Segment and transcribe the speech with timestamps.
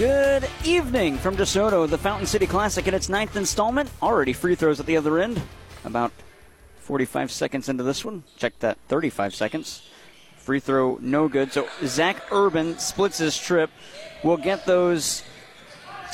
[0.00, 3.90] Good evening from DeSoto, the Fountain City Classic in its ninth installment.
[4.00, 5.42] Already free throws at the other end.
[5.84, 6.10] About
[6.78, 8.24] 45 seconds into this one.
[8.38, 9.82] Check that 35 seconds.
[10.38, 11.52] Free throw no good.
[11.52, 13.68] So Zach Urban splits his trip.
[14.24, 15.22] We'll get those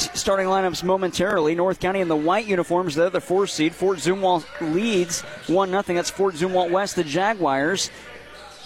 [0.00, 1.54] t- starting lineups momentarily.
[1.54, 3.72] North County in the white uniforms, they're the four seed.
[3.72, 5.82] Fort Zumwalt leads 1 0.
[5.82, 7.92] That's Fort Zumwalt West, the Jaguars.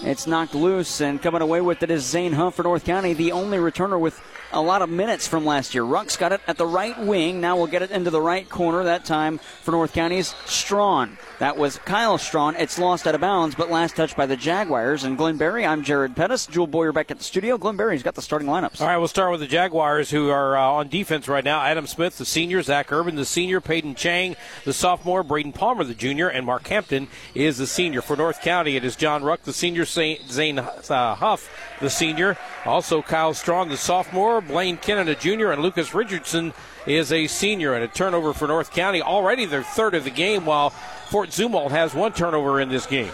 [0.03, 3.33] It's knocked loose, and coming away with it is Zane Huff for North County, the
[3.33, 4.19] only returner with
[4.53, 5.85] a lot of minutes from last year.
[5.85, 7.41] Ruck's got it at the right wing.
[7.41, 8.85] Now we'll get it into the right corner.
[8.85, 11.19] That time for North County's Strawn.
[11.41, 12.55] That was Kyle Strawn.
[12.57, 15.05] It's lost out of bounds, but last touch by the Jaguars.
[15.05, 16.45] And Glenn Berry, I'm Jared Pettis.
[16.45, 17.57] Jewel Boyer back at the studio.
[17.57, 18.83] Glenn Berry's got the starting lineups.
[18.83, 21.63] All right, we'll start with the Jaguars, who are uh, on defense right now.
[21.63, 24.37] Adam Smith, the senior, Zach Urban, the senior, Peyton Chang,
[24.67, 28.03] the sophomore, Braden Palmer, the junior, and Mark Hampton is the senior.
[28.03, 31.51] For North County, it is John Ruck, the senior, Zane uh, Huff,
[31.81, 32.37] the senior,
[32.67, 36.53] also Kyle Strawn, the sophomore, Blaine Kennan, a junior, and Lucas Richardson
[36.87, 37.73] is a senior.
[37.73, 40.75] And a turnover for North County, already their third of the game, while
[41.11, 43.11] Fort Zumwalt has one turnover in this game.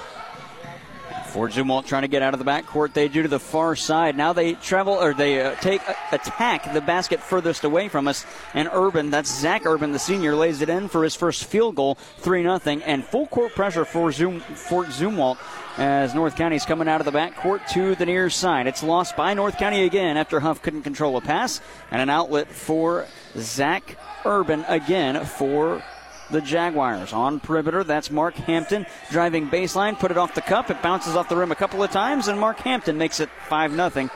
[1.28, 2.92] Fort Zumwalt trying to get out of the backcourt.
[2.92, 4.18] They do to the far side.
[4.18, 8.26] Now they travel or they uh, take uh, attack the basket furthest away from us.
[8.52, 11.94] And Urban, that's Zach Urban, the senior, lays it in for his first field goal,
[12.18, 15.38] three 0 and full court pressure for Zoom, Fort Zumwalt
[15.78, 18.66] as North County is coming out of the backcourt to the near side.
[18.66, 22.48] It's lost by North County again after Huff couldn't control a pass and an outlet
[22.48, 25.82] for Zach Urban again for
[26.30, 27.12] the Jaguars.
[27.12, 30.70] On perimeter, that's Mark Hampton driving baseline, put it off the cup.
[30.70, 33.72] It bounces off the rim a couple of times, and Mark Hampton makes it 5
[33.72, 34.10] 0.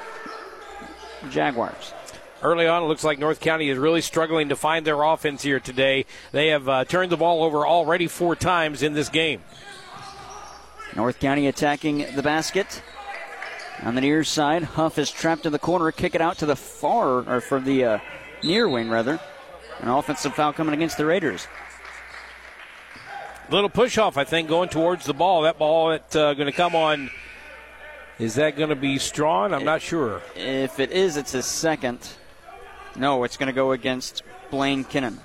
[1.31, 1.93] Jaguars.
[2.43, 5.61] Early on, it looks like North County is really struggling to find their offense here
[5.61, 6.07] today.
[6.33, 9.43] They have uh, turned the ball over already four times in this game.
[10.97, 12.83] North County attacking the basket.
[13.83, 15.93] On the near side, Huff is trapped in the corner.
[15.93, 17.99] Kick it out to the far, or for the uh,
[18.43, 19.21] near wing, rather.
[19.81, 21.47] An offensive foul coming against the Raiders.
[23.51, 25.43] Little push off, I think, going towards the ball.
[25.43, 27.11] That ball that's uh, going to come on.
[28.21, 29.53] Is that going to be Strawn?
[29.53, 30.23] I'm not sure.
[30.37, 31.99] If it is, it's his second.
[32.95, 35.19] No, it's going to go against Blaine Kinnan.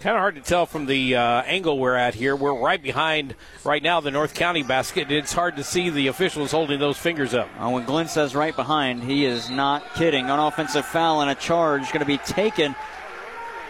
[0.00, 2.36] Kind of hard to tell from the uh, angle we're at here.
[2.36, 3.34] We're right behind
[3.64, 5.10] right now the North County basket.
[5.10, 7.48] It's hard to see the officials holding those fingers up.
[7.58, 10.30] Uh, when Glenn says right behind, he is not kidding.
[10.30, 12.76] An offensive foul and a charge going to be taken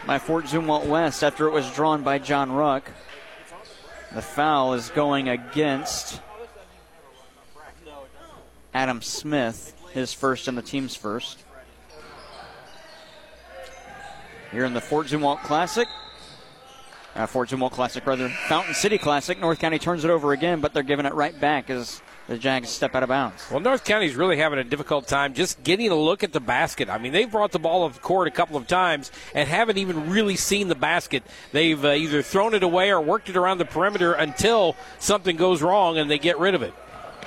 [0.06, 2.90] by Fort Zumwalt West after it was drawn by John Ruck.
[4.14, 6.20] The foul is going against
[8.72, 11.44] Adam Smith, his first and the team's first.
[14.50, 15.86] Here in the Fort Zumwalt Classic.
[17.14, 18.28] Uh, Fort Zumwalt Classic, rather.
[18.48, 19.38] Fountain City Classic.
[19.38, 22.68] North County turns it over again, but they're giving it right back as the Jags
[22.68, 23.50] step out of bounds.
[23.50, 26.90] Well, North County's really having a difficult time just getting a look at the basket.
[26.90, 29.78] I mean, they've brought the ball up the court a couple of times and haven't
[29.78, 31.22] even really seen the basket.
[31.52, 35.62] They've uh, either thrown it away or worked it around the perimeter until something goes
[35.62, 36.74] wrong and they get rid of it.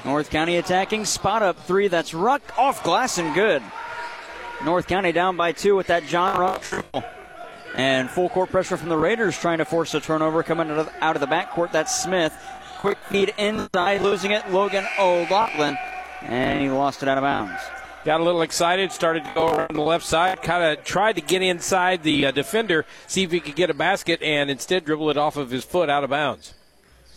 [0.05, 1.87] North County attacking, spot up three.
[1.87, 3.63] That's Ruck off glass and good.
[4.63, 7.03] North County down by two with that John Ruck triple.
[7.75, 10.89] And full court pressure from the Raiders trying to force a turnover coming out of,
[10.99, 11.71] out of the backcourt.
[11.71, 12.33] That's Smith.
[12.81, 14.49] Quick feed inside, losing it.
[14.49, 15.77] Logan O'Loughlin.
[16.23, 17.61] And he lost it out of bounds.
[18.03, 21.21] Got a little excited, started to go around the left side, kind of tried to
[21.21, 25.11] get inside the uh, defender, see if he could get a basket, and instead dribble
[25.11, 26.55] it off of his foot out of bounds.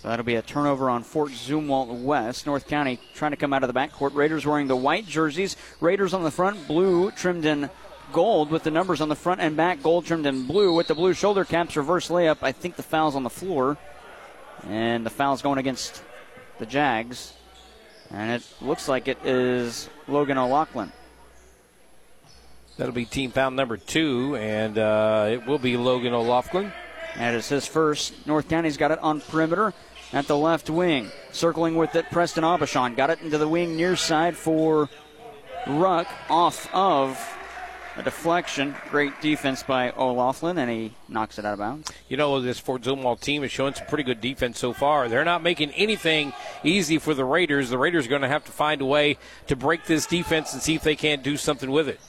[0.02, 2.44] So that'll be a turnover on Fort Zumwalt West.
[2.44, 4.14] North County trying to come out of the backcourt.
[4.14, 5.56] Raiders wearing the white jerseys.
[5.80, 7.70] Raiders on the front, blue trimmed in
[8.12, 10.94] gold with the numbers on the front and back, gold trimmed in blue with the
[10.94, 12.36] blue shoulder caps, reverse layup.
[12.42, 13.78] I think the foul's on the floor.
[14.68, 16.02] And the foul's going against
[16.58, 17.32] the Jags.
[18.10, 20.92] And it looks like it is Logan O'Loughlin.
[22.76, 26.72] That'll be team foul number two, and uh, it will be Logan O'Loughlin.
[27.16, 28.26] And it's his first.
[28.26, 29.72] North County's got it on perimeter
[30.12, 31.10] at the left wing.
[31.30, 32.96] Circling with it, Preston Aubuchon.
[32.96, 34.88] Got it into the wing near side for
[35.66, 37.18] Ruck off of
[37.96, 38.74] a deflection.
[38.90, 41.90] Great defense by O'Loughlin, and he knocks it out of bounds.
[42.08, 45.08] You know, this Fort Zumwalt team is showing some pretty good defense so far.
[45.08, 46.32] They're not making anything
[46.62, 47.70] easy for the Raiders.
[47.70, 50.62] The Raiders are going to have to find a way to break this defense and
[50.62, 52.00] see if they can't do something with it.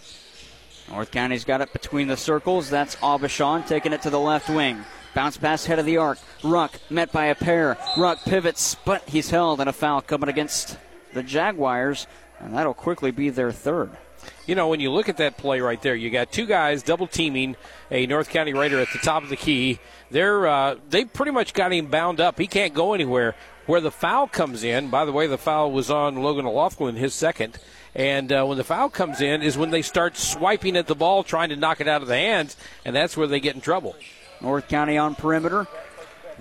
[0.89, 2.69] North County's got it between the circles.
[2.69, 4.83] That's Aubuchon taking it to the left wing.
[5.13, 6.19] Bounce pass head of the arc.
[6.43, 7.77] Ruck met by a pair.
[7.97, 10.77] Ruck pivots, but he's held and a foul coming against
[11.13, 12.05] the Jaguars,
[12.39, 13.97] and that'll quickly be their third
[14.45, 17.07] you know, when you look at that play right there, you got two guys double
[17.07, 17.55] teaming
[17.91, 19.79] a North County Raider at the top of the key.
[20.11, 22.39] They're uh, they pretty much got him bound up.
[22.39, 23.35] He can't go anywhere.
[23.65, 27.15] Where the foul comes in, by the way, the foul was on Logan O'Loughlin, his
[27.15, 27.57] second,
[27.95, 31.23] And uh, when the foul comes in, is when they start swiping at the ball,
[31.23, 33.95] trying to knock it out of the hands, and that's where they get in trouble.
[34.39, 35.65] North County on perimeter.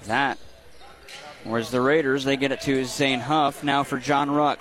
[0.04, 0.36] That.
[1.44, 3.64] Where's the Raiders, they get it to Zane Huff.
[3.64, 4.58] Now for John Ruck.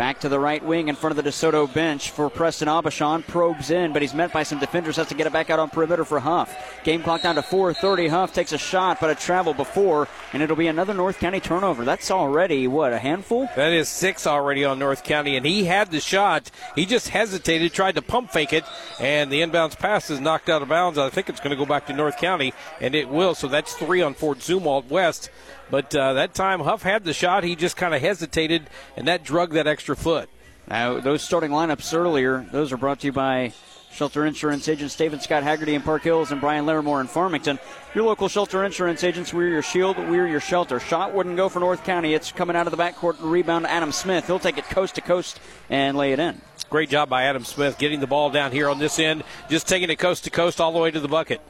[0.00, 3.26] Back to the right wing in front of the DeSoto bench for Preston Aubuchon.
[3.26, 4.96] Probes in, but he's met by some defenders.
[4.96, 6.80] Has to get it back out on perimeter for Huff.
[6.84, 8.08] Game clock down to 4:30.
[8.08, 11.84] Huff takes a shot, but a travel before, and it'll be another North County turnover.
[11.84, 13.50] That's already what a handful.
[13.56, 16.50] That is six already on North County, and he had the shot.
[16.74, 18.64] He just hesitated, tried to pump fake it,
[19.00, 20.96] and the inbounds pass is knocked out of bounds.
[20.96, 23.34] I think it's going to go back to North County, and it will.
[23.34, 25.28] So that's three on Fort Zumwalt West.
[25.70, 27.44] But uh, that time, Huff had the shot.
[27.44, 30.28] He just kind of hesitated, and that drug that extra foot.
[30.68, 33.52] Now, those starting lineups earlier, those are brought to you by
[33.92, 37.58] Shelter Insurance agents David Scott Haggerty in Park Hills and Brian Larimore in Farmington.
[37.94, 40.78] Your local Shelter Insurance agents, we're your shield, we're your shelter.
[40.78, 42.14] Shot wouldn't go for North County.
[42.14, 44.26] It's coming out of the backcourt rebound Adam Smith.
[44.26, 46.40] He'll take it coast to coast and lay it in.
[46.68, 49.90] Great job by Adam Smith getting the ball down here on this end, just taking
[49.90, 51.40] it coast to coast all the way to the bucket.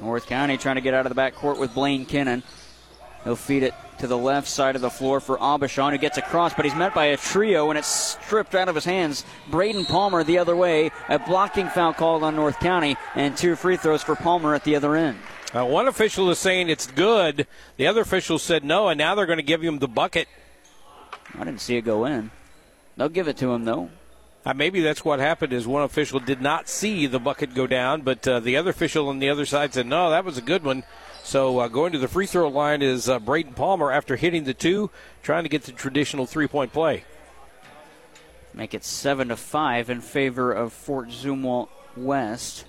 [0.00, 2.42] North County trying to get out of the backcourt with Blaine Kinnon.
[3.24, 6.54] He'll feed it to the left side of the floor for Aubuchon, who gets across,
[6.54, 9.24] but he's met by a trio, and it's stripped out of his hands.
[9.50, 10.90] Braden Palmer the other way.
[11.08, 14.74] A blocking foul called on North County, and two free throws for Palmer at the
[14.74, 15.18] other end.
[15.54, 17.46] Uh, one official is saying it's good.
[17.76, 20.28] The other official said no, and now they're going to give him the bucket.
[21.34, 22.30] I didn't see it go in.
[22.96, 23.90] They'll give it to him, though.
[24.46, 28.00] Uh, maybe that's what happened is one official did not see the bucket go down,
[28.00, 30.64] but uh, the other official on the other side said, no, that was a good
[30.64, 30.82] one.
[31.30, 34.52] So uh, going to the free throw line is uh, Braden Palmer after hitting the
[34.52, 34.90] two,
[35.22, 37.04] trying to get the traditional three point play.
[38.52, 42.64] Make it seven to five in favor of Fort Zumwalt West.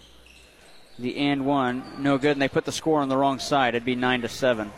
[1.00, 3.74] The and one, no good, and they put the score on the wrong side.
[3.74, 4.72] It'd be nine to seven.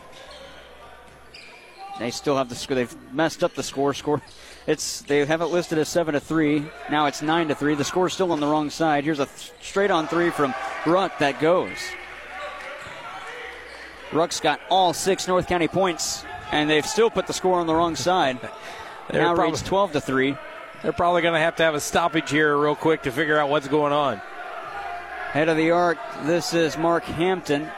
[1.98, 2.76] They still have the score.
[2.76, 3.92] They've messed up the score.
[4.02, 4.22] Score.
[4.66, 6.64] It's they have it listed as seven to three.
[6.90, 7.74] Now it's nine to three.
[7.74, 9.04] The score's still on the wrong side.
[9.04, 10.54] Here's a th- straight on three from
[10.86, 11.76] Ruck that goes.
[14.14, 17.74] Ruck's got all six North County points, and they've still put the score on the
[17.74, 18.40] wrong side.
[19.12, 20.36] now probably, reads 12 to 3.
[20.82, 23.48] They're probably going to have to have a stoppage here real quick to figure out
[23.48, 24.20] what's going on.
[25.32, 27.68] Head of the arc, this is Mark Hampton.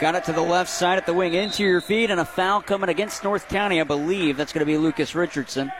[0.00, 2.88] Got it to the left side at the wing, interior feed, and a foul coming
[2.88, 3.80] against North County.
[3.80, 5.70] I believe that's going to be Lucas Richardson.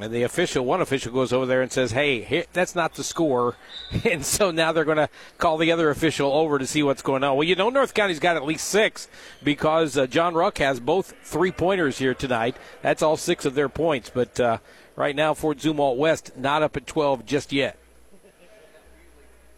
[0.00, 3.56] And the official, one official goes over there and says, hey, that's not the score.
[4.10, 7.22] And so now they're going to call the other official over to see what's going
[7.22, 7.36] on.
[7.36, 9.06] Well, you know, North County's got at least six
[9.44, 12.56] because uh, John Ruck has both three pointers here tonight.
[12.80, 14.10] That's all six of their points.
[14.12, 14.58] But uh,
[14.96, 17.78] right now, Fort Zumwalt West not up at 12 just yet.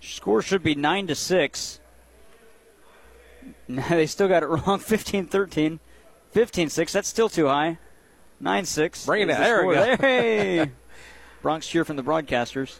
[0.01, 1.81] Score should be 9 to 6.
[3.69, 5.81] they still got it wrong 15 13.
[6.33, 6.93] 15 6.
[6.93, 7.79] That's still too high.
[8.44, 9.06] 9 6.
[9.06, 9.96] Bring it the There we go.
[9.96, 10.70] Hey!
[11.43, 12.79] Bronx cheer from the broadcasters.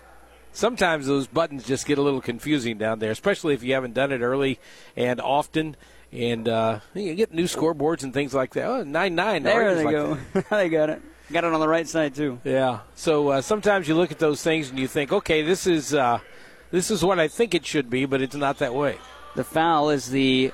[0.53, 4.13] Sometimes those buttons just get a little confusing down there, especially if you haven't done
[4.13, 4.61] it early
[4.95, 5.75] and often.
[6.13, 8.67] And uh, you get new scoreboards and things like that.
[8.67, 9.43] Oh, 9 9.
[9.43, 10.19] There they like go.
[10.51, 11.03] they got it.
[11.33, 12.39] Got it on the right side, too.
[12.45, 12.81] Yeah.
[12.95, 15.95] So uh, sometimes you look at those things and you think, okay, this is.
[15.95, 16.21] Uh,
[16.71, 18.99] this is what I think it should be, but it's not that way.
[19.37, 20.53] The foul is the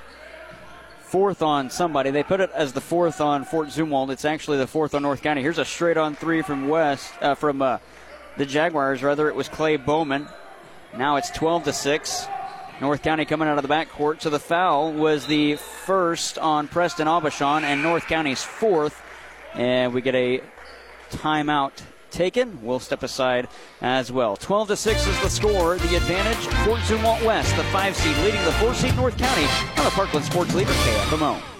[1.10, 2.12] fourth on somebody.
[2.12, 4.10] They put it as the fourth on Fort Zumwalt.
[4.10, 5.42] It's actually the fourth on North County.
[5.42, 7.78] Here's a straight on three from West, uh, from uh,
[8.36, 9.02] the Jaguars.
[9.02, 10.28] Rather, it was Clay Bowman.
[10.96, 12.28] Now it's 12 to six.
[12.80, 14.22] North County coming out of the backcourt.
[14.22, 19.02] So the foul was the first on Preston Aubuchon and North County's fourth.
[19.54, 20.40] And we get a
[21.10, 22.62] timeout taken.
[22.62, 23.48] We'll step aside
[23.80, 24.36] as well.
[24.36, 25.76] 12 to 6 is the score.
[25.76, 29.46] The advantage, Fort Zumwalt West, the five seed, leading the four seed North County
[29.78, 31.59] on the Parkland Sports Leader KFMO.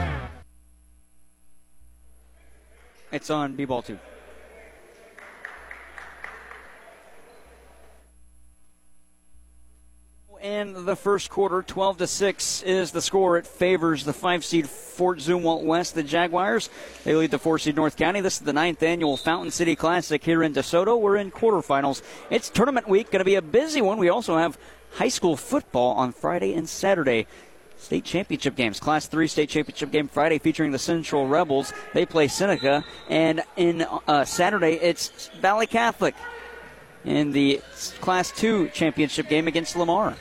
[3.11, 3.99] It's on B ball two.
[10.41, 13.37] In the first quarter, 12 to 6 is the score.
[13.37, 16.69] It favors the five seed Fort Zumwalt West, the Jaguars.
[17.03, 18.21] They lead the four seed North County.
[18.21, 20.99] This is the ninth annual Fountain City Classic here in DeSoto.
[20.99, 22.01] We're in quarterfinals.
[22.31, 23.99] It's tournament week, going to be a busy one.
[23.99, 24.57] We also have
[24.93, 27.27] high school football on Friday and Saturday.
[27.81, 28.79] State championship games.
[28.79, 31.73] Class 3 state championship game Friday featuring the Central Rebels.
[31.95, 32.85] They play Seneca.
[33.09, 36.13] And in uh, Saturday, it's Valle Catholic
[37.03, 37.59] in the
[37.99, 40.15] Class 2 championship game against Lamar.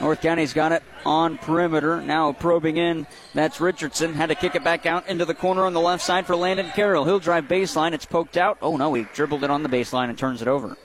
[0.00, 2.00] North County's got it on perimeter.
[2.02, 3.06] Now probing in.
[3.34, 4.14] That's Richardson.
[4.14, 6.70] Had to kick it back out into the corner on the left side for Landon
[6.70, 7.04] Carroll.
[7.04, 7.92] He'll drive baseline.
[7.92, 8.58] It's poked out.
[8.60, 10.76] Oh no, he dribbled it on the baseline and turns it over.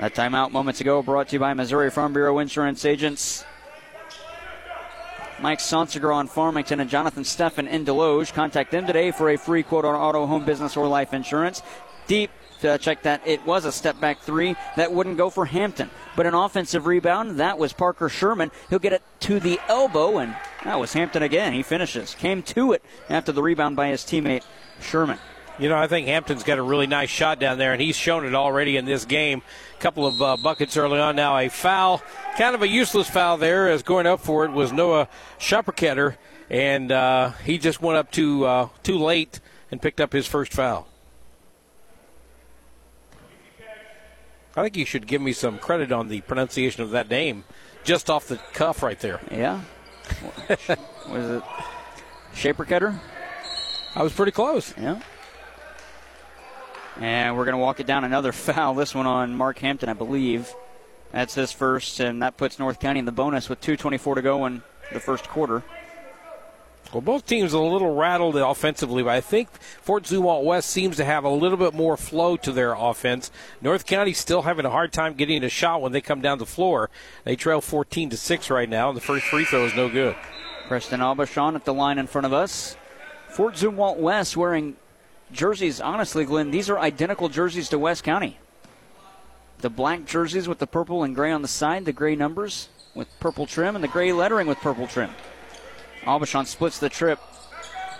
[0.00, 3.44] That timeout moments ago brought to you by Missouri Farm Bureau Insurance Agents.
[5.44, 8.32] Mike Sonsiger on Farmington and Jonathan Steffen in Desloge.
[8.32, 11.60] Contact them today for a free quote on auto, home, business, or life insurance.
[12.06, 12.30] Deep
[12.62, 15.90] to check that it was a step back three that wouldn't go for Hampton.
[16.16, 18.52] But an offensive rebound, that was Parker Sherman.
[18.70, 20.34] He'll get it to the elbow, and
[20.64, 21.52] that was Hampton again.
[21.52, 22.14] He finishes.
[22.14, 24.44] Came to it after the rebound by his teammate
[24.80, 25.18] Sherman.
[25.58, 28.26] You know, I think Hampton's got a really nice shot down there, and he's shown
[28.26, 29.42] it already in this game.
[29.78, 31.14] A couple of uh, buckets early on.
[31.14, 32.02] Now a foul,
[32.36, 35.08] kind of a useless foul there, as going up for it was Noah
[35.38, 36.16] Schapperketter,
[36.50, 39.38] and uh, he just went up too uh, too late
[39.70, 40.88] and picked up his first foul.
[44.56, 47.44] I think you should give me some credit on the pronunciation of that name,
[47.84, 49.20] just off the cuff right there.
[49.30, 49.62] Yeah.
[51.08, 51.42] was it
[52.34, 52.98] Shapercutter?
[53.96, 54.74] I was pretty close.
[54.76, 55.00] Yeah.
[57.00, 58.74] And we're going to walk it down another foul.
[58.74, 60.54] This one on Mark Hampton, I believe.
[61.12, 64.46] That's his first, and that puts North County in the bonus with 2.24 to go
[64.46, 65.62] in the first quarter.
[66.92, 69.48] Well, both teams are a little rattled offensively, but I think
[69.80, 73.32] Fort Zumwalt West seems to have a little bit more flow to their offense.
[73.60, 76.46] North County's still having a hard time getting a shot when they come down the
[76.46, 76.90] floor.
[77.24, 80.14] They trail 14 to 6 right now, and the first free throw is no good.
[80.68, 82.76] Preston Aubuchon at the line in front of us.
[83.28, 84.76] Fort Zumwalt West wearing
[85.34, 88.38] jerseys, honestly, Glenn, these are identical jerseys to West County.
[89.58, 93.08] The black jerseys with the purple and gray on the side, the gray numbers with
[93.20, 95.10] purple trim, and the gray lettering with purple trim.
[96.02, 97.18] Aubuchon splits the trip.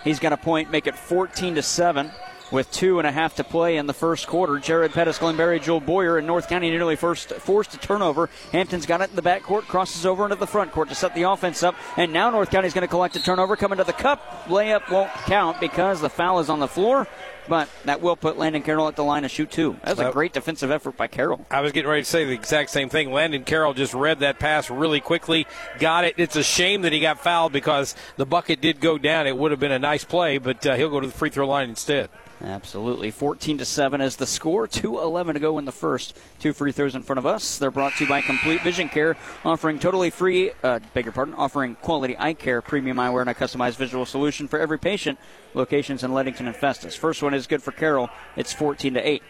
[0.03, 2.11] He's got a point, make it 14 to 7
[2.51, 4.59] with two and a half to play in the first quarter.
[4.59, 8.29] Jared Pettis, Glenn Berry, Joel Boyer, and North County nearly first forced a turnover.
[8.51, 11.23] Hampton's got it in the backcourt, crosses over into the front court to set the
[11.23, 14.45] offense up, and now North County's going to collect a turnover, coming to the cup.
[14.45, 17.07] Layup won't count because the foul is on the floor
[17.47, 19.77] but that will put Landon Carroll at the line to shoot two.
[19.83, 21.45] That was a great defensive effort by Carroll.
[21.51, 23.11] I was getting ready to say the exact same thing.
[23.11, 25.47] Landon Carroll just read that pass really quickly,
[25.79, 26.15] got it.
[26.17, 29.27] It's a shame that he got fouled because the bucket did go down.
[29.27, 31.47] It would have been a nice play, but uh, he'll go to the free throw
[31.47, 32.09] line instead.
[32.41, 33.11] Absolutely.
[33.11, 34.67] 14 to 7 is the score.
[34.67, 36.17] 2.11 to go in the first.
[36.39, 37.57] Two free throws in front of us.
[37.57, 39.15] They're brought to you by Complete Vision Care,
[39.45, 43.33] offering totally free, uh, beg your pardon, offering quality eye care, premium eyewear, and a
[43.33, 45.17] customized visual solution for every patient.
[45.53, 46.95] Locations in Leadington and Festus.
[46.95, 48.09] First one is good for Carroll.
[48.35, 49.23] It's 14 to 8.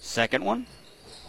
[0.00, 0.66] Second one,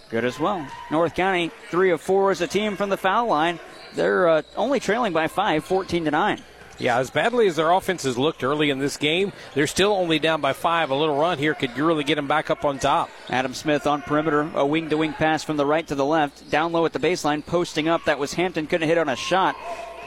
[0.09, 0.65] good as well.
[0.89, 3.59] North County, three of four as a team from the foul line.
[3.93, 6.41] They're uh, only trailing by five, 14 to 9.
[6.81, 10.41] Yeah, as badly as their offenses looked early in this game, they're still only down
[10.41, 10.89] by five.
[10.89, 13.11] A little run here could really get them back up on top.
[13.29, 16.49] Adam Smith on perimeter, a wing to wing pass from the right to the left,
[16.49, 18.03] down low at the baseline, posting up.
[18.05, 19.55] That was Hampton, couldn't hit on a shot.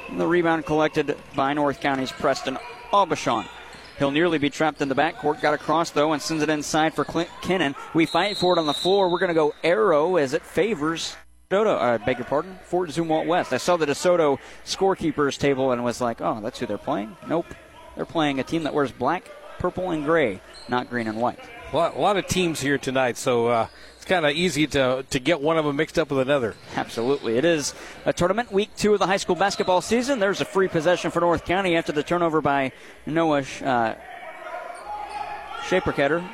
[0.08, 2.58] And the rebound collected by North County's Preston
[2.92, 3.46] Aubuchon.
[4.00, 5.40] He'll nearly be trapped in the backcourt.
[5.40, 7.76] Got across, though, and sends it inside for Clint Kinnon.
[7.94, 9.08] We fight for it on the floor.
[9.08, 11.14] We're going to go arrow as it favors
[11.50, 13.52] DeSoto, uh, beg your pardon, Fort Zumwalt West.
[13.52, 17.16] I saw the DeSoto scorekeepers table and was like, oh, that's who they're playing?
[17.28, 17.46] Nope.
[17.96, 21.38] They're playing a team that wears black, purple, and gray, not green and white.
[21.72, 25.04] A lot, a lot of teams here tonight, so uh, it's kind of easy to,
[25.10, 26.54] to get one of them mixed up with another.
[26.76, 27.36] Absolutely.
[27.36, 27.74] It is
[28.04, 30.18] a tournament, week two of the high school basketball season.
[30.18, 32.72] There's a free possession for North County after the turnover by
[33.06, 33.94] Noah uh,
[35.62, 36.26] Shaperketter.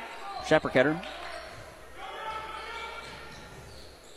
[0.45, 1.03] Shaperketter.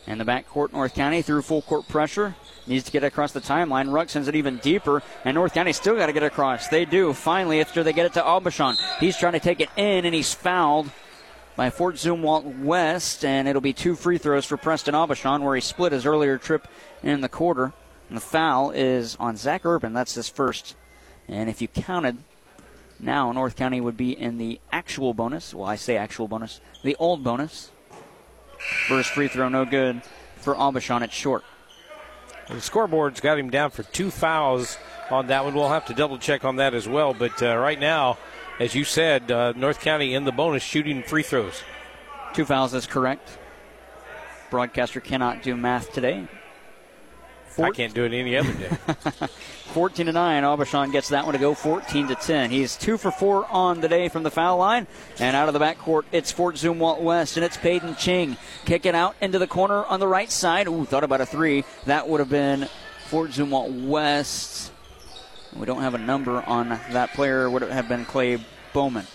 [0.07, 2.35] And the backcourt, North County through full court pressure.
[2.67, 3.91] Needs to get across the timeline.
[3.91, 6.67] Ruck sends it even deeper, and North County still got to get across.
[6.67, 7.13] They do.
[7.13, 8.77] Finally, after they get it to Aubuchon.
[8.99, 10.89] He's trying to take it in, and he's fouled
[11.55, 15.61] by Fort Zumwalt West, and it'll be two free throws for Preston Aubuchon, where he
[15.61, 16.67] split his earlier trip
[17.03, 17.71] in the quarter.
[18.09, 19.93] And the foul is on Zach Urban.
[19.93, 20.75] That's his first.
[21.27, 22.17] And if you counted,
[22.99, 25.53] now North County would be in the actual bonus.
[25.53, 26.61] Well, I say actual bonus.
[26.83, 27.71] The old bonus.
[28.87, 30.01] First free throw, no good
[30.37, 31.01] for Aubuchon.
[31.01, 31.43] It's short.
[32.47, 34.77] The scoreboard's got him down for two fouls
[35.09, 35.55] on that one.
[35.55, 37.13] We'll have to double check on that as well.
[37.13, 38.17] But uh, right now,
[38.59, 41.63] as you said, uh, North County in the bonus shooting free throws.
[42.33, 43.37] Two fouls is correct.
[44.51, 46.27] Broadcaster cannot do math today.
[47.57, 48.77] I can't do it any other day.
[49.73, 50.43] 14 to 9.
[50.43, 52.49] Aubuchon gets that one to go 14 to 10.
[52.49, 54.87] He's two for four on the day from the foul line.
[55.19, 58.37] And out of the backcourt, it's Fort Zumwalt West, and it's Peyton Ching.
[58.65, 60.67] Kicking out into the corner on the right side.
[60.67, 61.65] Ooh, thought about a three.
[61.85, 62.69] That would have been
[63.07, 64.71] Fort Zumwalt West.
[65.55, 67.49] We don't have a number on that player.
[67.49, 68.43] Would it have been Clay
[68.73, 69.07] Bowman?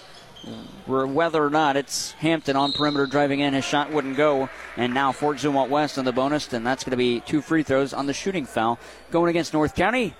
[0.87, 4.49] Whether or not it's Hampton on perimeter driving in, his shot wouldn't go.
[4.76, 7.62] And now Fort Zumwalt West on the bonus, and that's going to be two free
[7.62, 8.78] throws on the shooting foul
[9.11, 10.14] going against North County.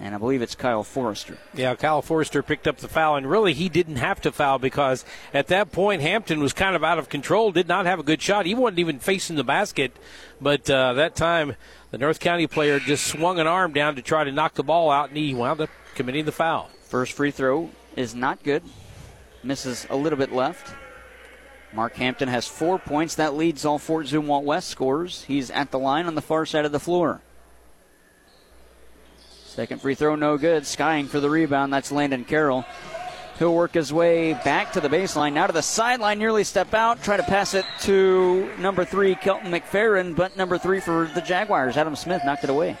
[0.00, 1.38] And I believe it's Kyle Forrester.
[1.54, 5.04] Yeah, Kyle Forrester picked up the foul, and really he didn't have to foul because
[5.34, 8.22] at that point Hampton was kind of out of control, did not have a good
[8.22, 8.46] shot.
[8.46, 9.96] He wasn't even facing the basket,
[10.40, 11.56] but uh, that time
[11.90, 14.90] the North County player just swung an arm down to try to knock the ball
[14.90, 16.70] out, and he wound up committing the foul.
[16.84, 18.62] First free throw is not good.
[19.42, 20.72] Misses a little bit left.
[21.72, 23.16] Mark Hampton has four points.
[23.16, 25.24] That leads all Fort Zumwalt West scores.
[25.24, 27.20] He's at the line on the far side of the floor.
[29.58, 30.64] Second free throw, no good.
[30.64, 31.72] Skying for the rebound.
[31.72, 32.64] That's Landon Carroll.
[33.40, 35.32] He'll work his way back to the baseline.
[35.32, 37.02] Now to the sideline, nearly step out.
[37.02, 41.76] Try to pass it to number three, Kelton McFerrin, but number three for the Jaguars,
[41.76, 42.76] Adam Smith, knocked it away.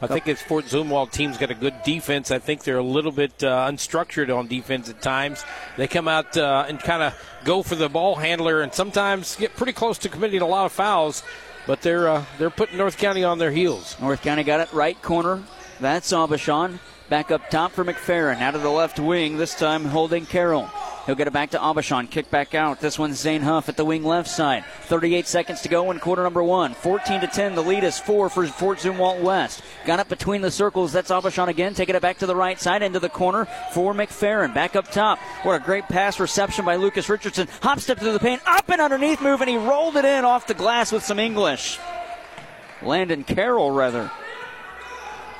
[0.00, 2.30] I think it's Fort Zumwalt team's got a good defense.
[2.30, 5.44] I think they're a little bit uh, unstructured on defense at times.
[5.76, 9.56] They come out uh, and kind of go for the ball handler, and sometimes get
[9.56, 11.24] pretty close to committing a lot of fouls.
[11.66, 13.96] But they're uh, they're putting North County on their heels.
[14.00, 15.42] North County got it right corner.
[15.80, 16.78] That's Aubuchon.
[17.08, 18.40] Back up top for McFerrin.
[18.40, 20.70] Out of the left wing, this time holding Carroll.
[21.10, 22.08] He'll get it back to Aubuchon.
[22.08, 22.78] Kick back out.
[22.78, 24.64] This one's Zane Huff at the wing left side.
[24.82, 26.72] 38 seconds to go in quarter number one.
[26.72, 27.56] 14 to 10.
[27.56, 29.60] The lead is four for Fort Zumwalt West.
[29.84, 30.92] Got it between the circles.
[30.92, 31.74] That's Aubuchon again.
[31.74, 34.54] Taking it back to the right side into the corner for McFerrin.
[34.54, 35.18] Back up top.
[35.42, 37.48] What a great pass reception by Lucas Richardson.
[37.60, 38.40] Hop step through the paint.
[38.46, 41.80] Up and underneath move, and he rolled it in off the glass with some English.
[42.82, 44.12] Landon Carroll, rather.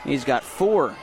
[0.02, 0.96] He's got four.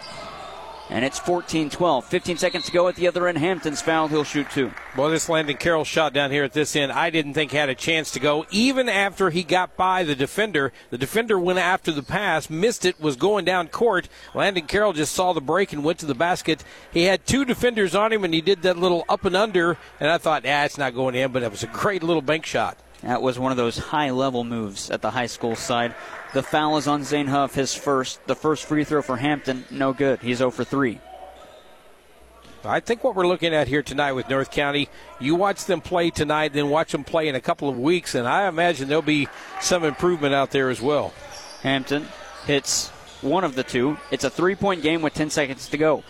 [0.89, 2.06] And it's 14 12.
[2.06, 3.38] 15 seconds to go at the other end.
[3.38, 4.12] Hampton's fouled.
[4.12, 4.72] He'll shoot two.
[4.96, 7.75] Well, this Landon Carroll shot down here at this end, I didn't think had a
[7.75, 8.46] chance to go.
[8.51, 13.00] Even after he got by the defender, the defender went after the pass, missed it,
[13.01, 14.08] was going down court.
[14.34, 16.63] Landon Carroll just saw the break and went to the basket.
[16.91, 19.77] He had two defenders on him, and he did that little up and under.
[20.00, 22.46] And I thought, ah, it's not going in, but it was a great little bank
[22.46, 22.77] shot.
[23.01, 25.94] That was one of those high level moves at the high school side.
[26.33, 28.25] The foul is on Zane Huff, his first.
[28.27, 30.20] The first free throw for Hampton, no good.
[30.20, 31.00] He's 0 for 3.
[32.66, 36.10] I think what we're looking at here tonight with North County, you watch them play
[36.10, 39.29] tonight, then watch them play in a couple of weeks, and I imagine there'll be
[39.62, 41.14] some improvement out there as well.
[41.62, 42.07] Hampton
[42.46, 42.90] hits
[43.22, 43.98] one of the two.
[44.12, 46.03] It's a three point game with 10 seconds to go.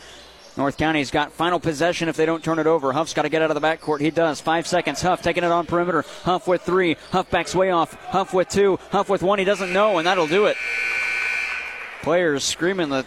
[0.58, 2.92] North County's got final possession if they don't turn it over.
[2.92, 4.00] Huff's got to get out of the backcourt.
[4.00, 4.42] He does.
[4.42, 5.02] Five seconds.
[5.02, 6.04] Huff taking it on perimeter.
[6.24, 6.98] Huff with three.
[7.12, 7.94] Huff backs way off.
[8.06, 8.80] Huff with two.
[8.92, 9.38] Huff with one.
[9.38, 10.58] He doesn't know, and that'll do it.
[12.02, 13.06] Players screaming the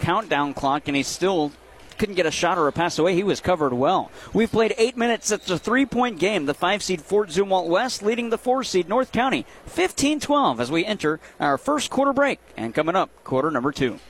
[0.00, 1.52] countdown clock, and he still
[1.96, 3.14] couldn't get a shot or a pass away.
[3.14, 4.10] He was covered well.
[4.34, 5.30] We've played eight minutes.
[5.30, 6.44] It's a three point game.
[6.44, 10.70] The five seed Fort Zumwalt West leading the four seed North County 15 12 as
[10.70, 12.40] we enter our first quarter break.
[12.56, 14.00] And coming up, quarter number two.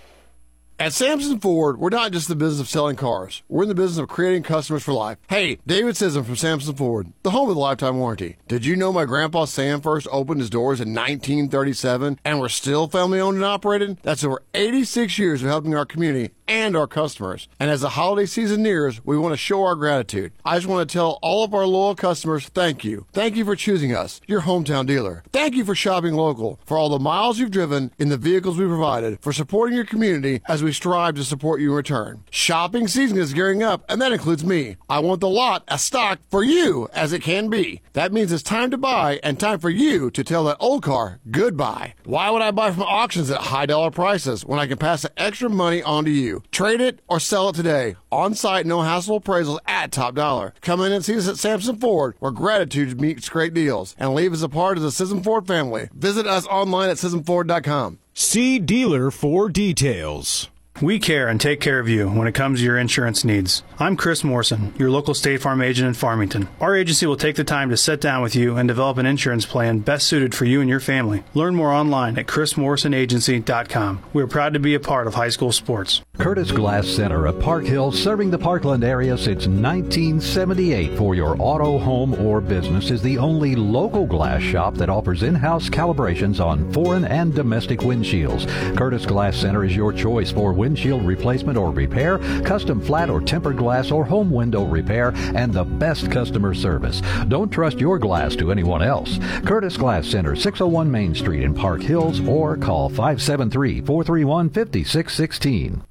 [0.81, 3.43] At Samson Ford, we're not just in the business of selling cars.
[3.51, 5.19] We're in the business of creating customers for life.
[5.29, 8.39] Hey, David Sisson from Samson Ford, the home of the lifetime warranty.
[8.49, 12.89] Did you know my grandpa Sam first opened his doors in 1937 and we're still
[12.89, 13.99] family owned and operated?
[14.03, 17.49] That's over 86 years of helping our community and our customers.
[17.61, 20.33] And as the holiday season nears, we want to show our gratitude.
[20.45, 23.07] I just want to tell all of our loyal customers thank you.
[23.13, 25.23] Thank you for choosing us, your hometown dealer.
[25.33, 28.67] Thank you for shopping local, for all the miles you've driven in the vehicles we
[28.67, 32.25] provided, for supporting your community as we strive to support you in return.
[32.31, 34.77] Shopping season is gearing up, and that includes me.
[34.89, 37.81] I want the lot as stock for you as it can be.
[37.93, 41.21] That means it's time to buy and time for you to tell that old car
[41.31, 41.95] goodbye.
[42.05, 45.13] Why would I buy from auctions at high dollar prices when I can pass the
[45.17, 46.40] extra money on to you?
[46.51, 47.97] Trade it or sell it today.
[48.11, 50.55] On site, no hassle appraisals at top dollar.
[50.61, 54.33] Come in and see us at Samson Ford, where gratitude meets great deals, and leave
[54.33, 55.89] as a part of the Sisson Ford family.
[55.93, 57.99] Visit us online at SissonFord.com.
[58.15, 60.51] See dealer for details.
[60.83, 63.63] We care and take care of you when it comes to your insurance needs.
[63.79, 66.49] I'm Chris Morrison, your local State Farm agent in Farmington.
[66.59, 69.45] Our agency will take the time to sit down with you and develop an insurance
[69.45, 71.23] plan best suited for you and your family.
[71.35, 74.03] Learn more online at chrismorrisonagency.com.
[74.15, 76.01] We are proud to be a part of high school sports.
[76.17, 81.79] Curtis Glass Center of Park Hill, serving the Parkland area since 1978 for your auto,
[81.79, 87.05] home, or business, is the only local glass shop that offers in-house calibrations on foreign
[87.05, 88.47] and domestic windshields.
[88.77, 93.21] Curtis Glass Center is your choice for windshields windshield replacement or repair, custom flat or
[93.21, 97.03] tempered glass or home window repair, and the best customer service.
[97.27, 99.19] Don't trust your glass to anyone else.
[99.45, 105.90] Curtis Glass Center, 601 Main Street in Park Hills, or call 573 431 5616.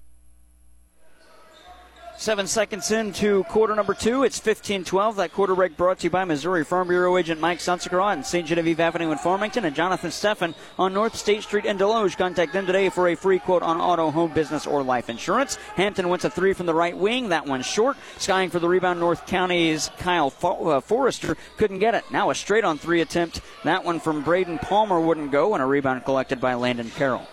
[2.19, 4.25] Seven seconds into quarter number two.
[4.25, 5.15] It's 15 12.
[5.15, 8.45] That quarter break brought to you by Missouri Farm Bureau agent Mike Sunsegra on St.
[8.45, 12.17] Genevieve Avenue in Farmington and Jonathan Steffen on North State Street in Desloge.
[12.17, 15.55] Contact them today for a free quote on auto, home, business, or life insurance.
[15.75, 17.29] Hampton wins a three from the right wing.
[17.29, 17.95] That one's short.
[18.17, 22.03] Skying for the rebound, North County's Kyle uh, Forrester couldn't get it.
[22.11, 23.39] Now a straight on three attempt.
[23.63, 27.25] That one from Braden Palmer wouldn't go, and a rebound collected by Landon Carroll.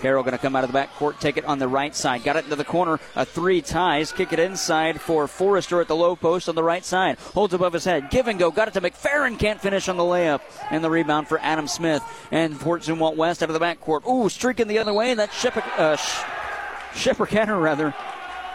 [0.00, 2.24] Carroll going to come out of the back court, take it on the right side.
[2.24, 2.98] Got it into the corner.
[3.16, 4.12] A three ties.
[4.12, 7.18] Kick it inside for Forrester at the low post on the right side.
[7.34, 8.10] Holds above his head.
[8.10, 8.50] Give and go.
[8.50, 9.38] Got it to McFerrin.
[9.38, 10.40] Can't finish on the layup.
[10.70, 12.02] And the rebound for Adam Smith.
[12.30, 14.04] And Fort Zumwalt West out of the back court.
[14.08, 15.10] Ooh, streaking the other way.
[15.10, 15.96] And that's Shepard, uh,
[17.56, 17.94] rather.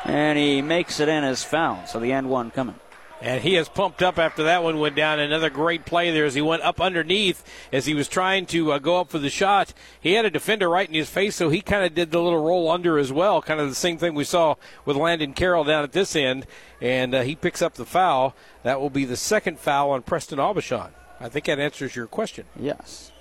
[0.03, 1.86] And he makes it in as foul.
[1.88, 2.75] So the end one coming.
[3.21, 5.19] And he has pumped up after that one went down.
[5.19, 8.80] Another great play there as he went up underneath as he was trying to uh,
[8.80, 9.73] go up for the shot.
[9.99, 12.43] He had a defender right in his face, so he kind of did the little
[12.43, 13.41] roll under as well.
[13.41, 16.45] Kind of the same thing we saw with Landon Carroll down at this end.
[16.82, 18.36] And uh, he picks up the foul.
[18.63, 20.91] That will be the second foul on Preston Aubuchon.
[21.19, 22.45] I think that answers your question.
[22.60, 23.12] Yes.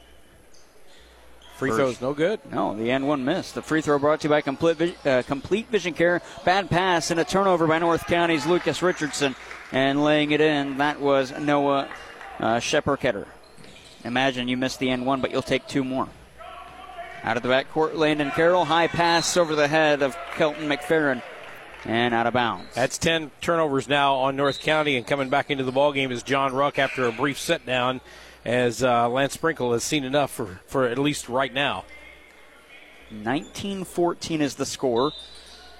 [1.64, 1.98] Free First.
[1.98, 2.40] throws no good.
[2.52, 3.54] No, the end one missed.
[3.54, 6.20] The free throw brought to you by Complete, uh, Complete Vision Care.
[6.44, 9.34] Bad pass and a turnover by North County's Lucas Richardson
[9.72, 10.78] and laying it in.
[10.78, 11.88] That was Noah
[12.38, 13.26] uh, Shepard
[14.04, 16.08] Imagine you missed the end one, but you'll take two more.
[17.22, 18.66] Out of the backcourt, Landon Carroll.
[18.66, 21.22] High pass over the head of Kelton McFerrin
[21.86, 22.74] and out of bounds.
[22.74, 26.22] That's 10 turnovers now on North County, and coming back into the ball game is
[26.22, 28.02] John Ruck after a brief set down
[28.44, 31.84] as uh, Lance Sprinkle has seen enough for, for at least right now.
[33.10, 35.12] 19 14 is the score.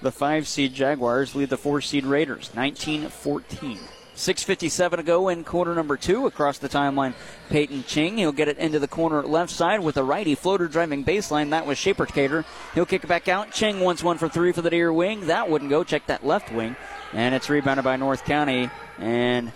[0.02, 3.78] The five seed Jaguars lead the four seed Raiders 19 14.
[4.14, 6.26] 6.57 to go in quarter number two.
[6.26, 7.14] Across the timeline,
[7.50, 8.18] Peyton Ching.
[8.18, 11.50] He'll get it into the corner left side with a righty floater driving baseline.
[11.50, 12.44] That was Shaper Cater.
[12.74, 13.50] He'll kick it back out.
[13.50, 15.26] Ching wants one for three for the near wing.
[15.26, 15.82] That wouldn't go.
[15.82, 16.76] Check that left wing.
[17.12, 19.52] And it's rebounded by North County and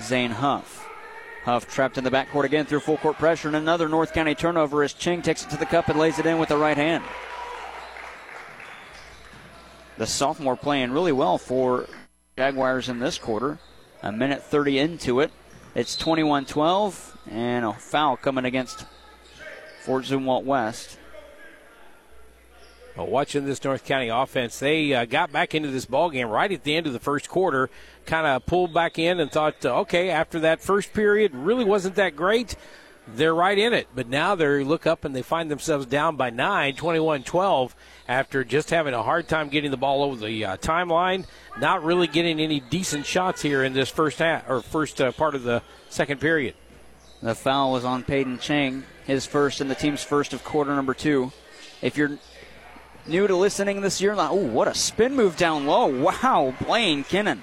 [0.00, 0.81] Zane Huff.
[1.44, 3.48] Huff trapped in the backcourt again through full court pressure.
[3.48, 6.26] And another North County turnover as Ching takes it to the cup and lays it
[6.26, 7.02] in with the right hand
[10.02, 11.86] the sophomore playing really well for
[12.36, 13.58] Jaguars in this quarter.
[14.02, 15.30] A minute 30 into it.
[15.76, 18.84] It's 21 12, and a foul coming against
[19.84, 20.98] Fort Zumwalt West.
[22.96, 26.62] Watching this North County offense, they uh, got back into this ball game right at
[26.62, 27.70] the end of the first quarter,
[28.04, 31.94] kind of pulled back in and thought, uh, okay, after that first period, really wasn't
[31.94, 32.54] that great
[33.06, 33.88] they're right in it.
[33.94, 37.76] But now they look up and they find themselves down by 9, 21 12,
[38.08, 41.26] after just having a hard time getting the ball over the uh, timeline,
[41.58, 45.34] not really getting any decent shots here in this first half or first uh, part
[45.34, 46.54] of the second period.
[47.22, 50.94] The foul was on Peyton Chang, his first and the team's first of quarter number
[50.94, 51.32] two.
[51.80, 52.18] If you're
[53.06, 55.86] new to listening this year, oh, what a spin move down low.
[55.86, 57.40] Wow, Blaine Kinnan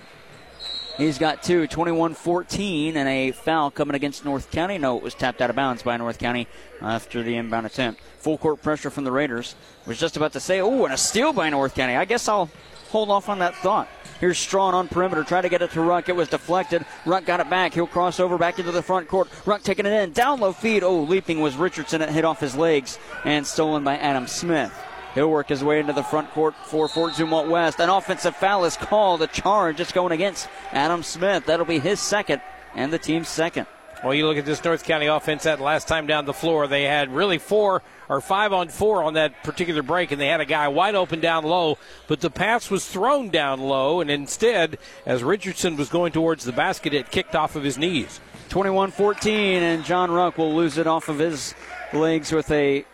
[0.99, 4.77] He's got two, 21 14, and a foul coming against North County.
[4.77, 6.45] No, it was tapped out of bounds by North County
[6.81, 8.01] after the inbound attempt.
[8.17, 9.55] Full court pressure from the Raiders.
[9.85, 11.95] Was just about to say, oh, and a steal by North County.
[11.95, 12.49] I guess I'll
[12.89, 13.87] hold off on that thought.
[14.19, 16.09] Here's Strawn on perimeter, try to get it to Ruck.
[16.09, 16.85] It was deflected.
[17.05, 17.73] Ruck got it back.
[17.73, 19.29] He'll cross over back into the front court.
[19.45, 20.11] Ruck taking it in.
[20.11, 20.83] Down low feed.
[20.83, 22.01] Oh, leaping was Richardson.
[22.01, 24.73] It hit off his legs and stolen by Adam Smith.
[25.15, 27.79] He'll work his way into the front court for Fort Zumwalt West.
[27.79, 29.21] An offensive foul is called.
[29.21, 29.79] A charge.
[29.79, 31.45] It's going against Adam Smith.
[31.45, 32.41] That'll be his second
[32.75, 33.67] and the team's second.
[34.03, 36.83] Well, you look at this North County offense that last time down the floor, they
[36.83, 40.45] had really four or five on four on that particular break, and they had a
[40.45, 45.21] guy wide open down low, but the pass was thrown down low, and instead, as
[45.21, 48.21] Richardson was going towards the basket, it kicked off of his knees.
[48.47, 51.53] 21 14, and John Ruck will lose it off of his
[51.91, 52.85] legs with a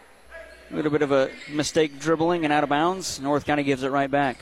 [0.72, 3.20] a little bit of a mistake dribbling and out of bounds.
[3.20, 4.38] North County gives it right back.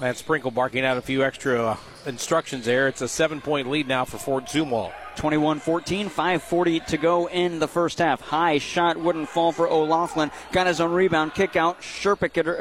[0.00, 1.76] Matt Sprinkle barking out a few extra uh,
[2.06, 2.88] instructions there.
[2.88, 4.92] It's a seven point lead now for Fort Zumwalt.
[5.16, 8.22] 21 14, 5.40 to go in the first half.
[8.22, 10.30] High shot wouldn't fall for O'Loughlin.
[10.52, 11.80] Got his own rebound, kick out.
[11.82, 12.58] Sherpicker,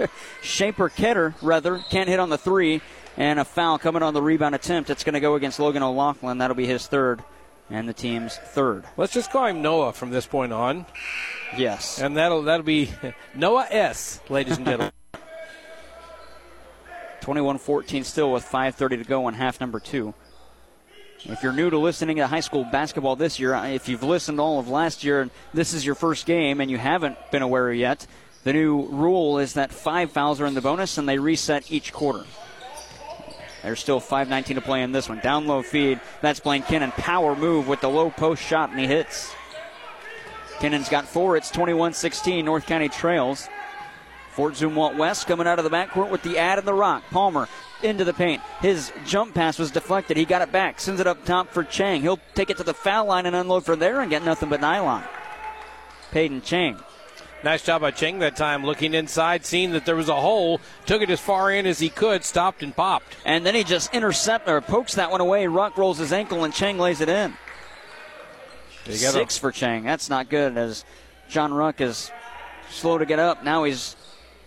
[0.00, 0.06] uh,
[0.42, 2.80] Shaper Ketter, rather, can't hit on the three.
[3.16, 4.90] And a foul coming on the rebound attempt.
[4.90, 6.38] It's going to go against Logan O'Loughlin.
[6.38, 7.22] That'll be his third
[7.70, 8.84] and the team's third.
[8.96, 10.86] Let's just call him Noah from this point on.
[11.56, 12.00] Yes.
[12.00, 12.90] And that'll that'll be
[13.34, 14.92] Noah S, ladies and gentlemen.
[17.20, 20.12] 21-14 still with 5:30 to go in half number 2.
[21.24, 24.40] If you're new to listening to high school basketball this year, uh, if you've listened
[24.40, 27.70] all of last year and this is your first game and you haven't been aware
[27.72, 28.06] yet,
[28.42, 31.92] The new rule is that five fouls are in the bonus and they reset each
[31.92, 32.24] quarter.
[33.62, 35.20] There's still 5.19 to play in this one.
[35.20, 36.00] Down low feed.
[36.20, 36.92] That's Blaine Kinnan.
[36.92, 39.34] Power move with the low post shot, and he hits.
[40.58, 41.36] Kinnan's got four.
[41.36, 42.44] It's 21 16.
[42.44, 43.48] North County trails.
[44.32, 47.02] Fort Zumwalt West coming out of the backcourt with the ad and the rock.
[47.10, 47.48] Palmer
[47.82, 48.40] into the paint.
[48.60, 50.16] His jump pass was deflected.
[50.16, 50.80] He got it back.
[50.80, 52.02] Sends it up top for Chang.
[52.02, 54.60] He'll take it to the foul line and unload from there and get nothing but
[54.60, 55.02] nylon.
[56.12, 56.78] Peyton Chang
[57.42, 61.00] Nice job by Cheng that time, looking inside, seeing that there was a hole, took
[61.00, 63.16] it as far in as he could, stopped and popped.
[63.24, 65.46] And then he just intercepts or pokes that one away.
[65.46, 67.34] Ruck rolls his ankle and Cheng lays it in.
[68.84, 69.84] Six for Cheng.
[69.84, 70.84] That's not good as
[71.30, 72.10] John Ruck is
[72.68, 73.42] slow to get up.
[73.42, 73.96] Now he's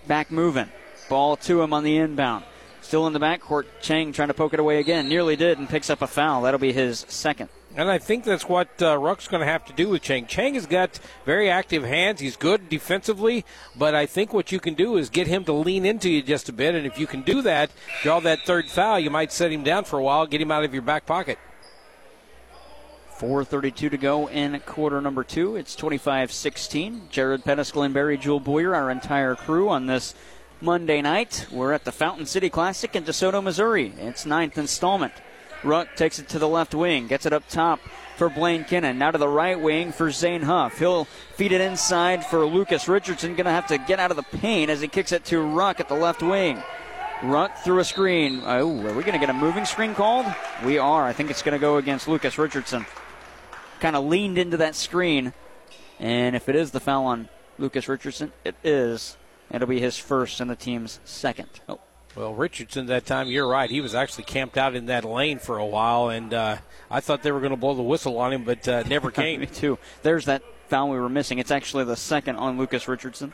[0.08, 0.70] back moving.
[1.10, 2.46] Ball to him on the inbound.
[2.82, 3.66] Still in the backcourt.
[3.82, 5.10] Cheng trying to poke it away again.
[5.10, 6.44] Nearly did and picks up a foul.
[6.44, 7.50] That'll be his second.
[7.76, 10.28] And I think that's what uh, Ruck's going to have to do with Chang.
[10.28, 12.20] Chang has got very active hands.
[12.20, 15.84] He's good defensively, but I think what you can do is get him to lean
[15.84, 16.76] into you just a bit.
[16.76, 17.72] And if you can do that,
[18.04, 20.64] draw that third foul, you might set him down for a while, get him out
[20.64, 21.40] of your back pocket.
[23.18, 25.56] 4.32 to go in quarter number two.
[25.56, 27.08] It's 25 16.
[27.10, 30.14] Jared Pettis, Glenn Berry, Jewel Boyer, our entire crew on this
[30.62, 31.48] Monday night.
[31.52, 33.94] We're at the Fountain City Classic in DeSoto, Missouri.
[33.98, 35.14] It's ninth installment.
[35.64, 37.80] Ruck takes it to the left wing, gets it up top
[38.18, 38.98] for Blaine Kinnan.
[38.98, 40.78] Now to the right wing for Zane Huff.
[40.78, 43.36] He'll feed it inside for Lucas Richardson.
[43.36, 45.80] Going to have to get out of the paint as he kicks it to Ruck
[45.80, 46.62] at the left wing.
[47.24, 48.42] Ruck through a screen.
[48.46, 50.26] Oh, are we going to get a moving screen called?
[50.66, 51.06] We are.
[51.06, 52.86] I think it's going to go against Lucas Richardson.
[53.80, 55.34] Kind of leaned into that screen.
[56.00, 59.18] And if it is the foul on Lucas Richardson, it is.
[59.50, 61.50] It'll be his first and the team's second.
[61.70, 61.80] Oh.
[62.16, 63.70] Well, Richardson that time, you're right.
[63.70, 66.58] He was actually camped out in that lane for a while, and uh,
[66.92, 69.40] I thought they were going to blow the whistle on him, but uh, never came.
[69.40, 69.80] Me too.
[70.04, 71.40] There's that foul we were missing.
[71.40, 73.34] It's actually the second on Lucas Richardson.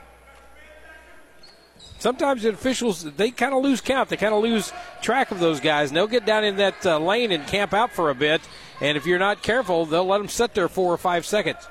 [2.00, 4.08] Sometimes the officials they kind of lose count.
[4.08, 5.90] They kind of lose track of those guys.
[5.90, 8.40] And they'll get down in that uh, lane and camp out for a bit.
[8.80, 11.68] And if you're not careful, they'll let them sit there four or five seconds.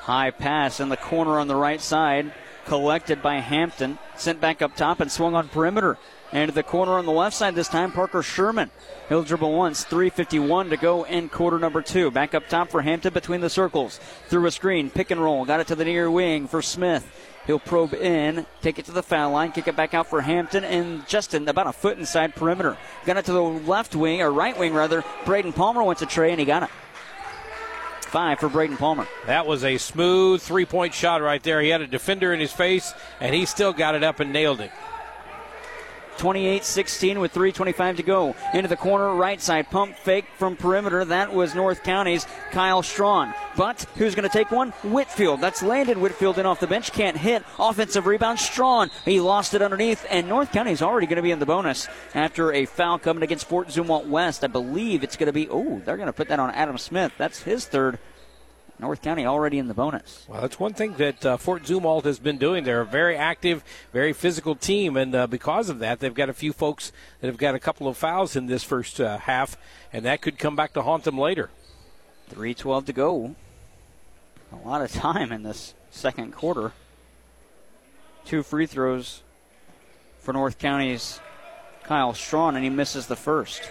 [0.00, 2.32] High pass in the corner on the right side,
[2.64, 5.98] collected by Hampton, sent back up top and swung on perimeter.
[6.32, 8.70] And to the corner on the left side this time, Parker Sherman.
[9.08, 12.10] He'll dribble once, 3.51 to go in quarter number two.
[12.10, 14.00] Back up top for Hampton between the circles.
[14.28, 15.44] Through a screen, pick and roll.
[15.44, 17.06] Got it to the near wing for Smith.
[17.46, 20.64] He'll probe in, take it to the foul line, kick it back out for Hampton,
[20.64, 22.76] and Justin about a foot inside perimeter.
[23.04, 25.04] Got it to the left wing, or right wing rather.
[25.24, 26.70] Braden Palmer went to Trey, and he got it.
[28.00, 29.06] Five for Braden Palmer.
[29.26, 31.60] That was a smooth three point shot right there.
[31.60, 34.60] He had a defender in his face, and he still got it up and nailed
[34.60, 34.72] it.
[36.18, 38.34] 28 16 with 3.25 to go.
[38.54, 39.70] Into the corner, right side.
[39.70, 41.04] Pump fake from perimeter.
[41.04, 43.34] That was North County's Kyle Strawn.
[43.56, 44.70] But who's going to take one?
[44.84, 45.40] Whitfield.
[45.40, 46.92] That's landed Whitfield in off the bench.
[46.92, 47.42] Can't hit.
[47.58, 48.38] Offensive rebound.
[48.38, 48.90] Strawn.
[49.04, 50.06] He lost it underneath.
[50.10, 53.48] And North County's already going to be in the bonus after a foul coming against
[53.48, 54.44] Fort Zumwalt West.
[54.44, 57.12] I believe it's going to be, oh, they're going to put that on Adam Smith.
[57.18, 57.98] That's his third
[58.78, 60.26] North County already in the bonus.
[60.28, 62.64] Well, that's one thing that uh, Fort Zumwalt has been doing.
[62.64, 66.34] They're a very active, very physical team, and uh, because of that, they've got a
[66.34, 69.56] few folks that have got a couple of fouls in this first uh, half,
[69.92, 71.50] and that could come back to haunt them later.
[72.30, 73.34] 3.12 to go.
[74.52, 76.72] A lot of time in this second quarter.
[78.24, 79.22] Two free throws
[80.20, 81.20] for North County's
[81.84, 83.62] Kyle Strawn, and he misses the first.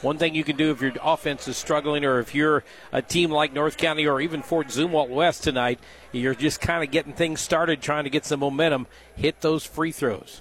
[0.00, 3.32] One thing you can do if your offense is struggling, or if you're a team
[3.32, 5.80] like North County or even Fort Zumwalt West tonight,
[6.12, 8.86] you're just kind of getting things started, trying to get some momentum.
[9.16, 10.40] Hit those free throws.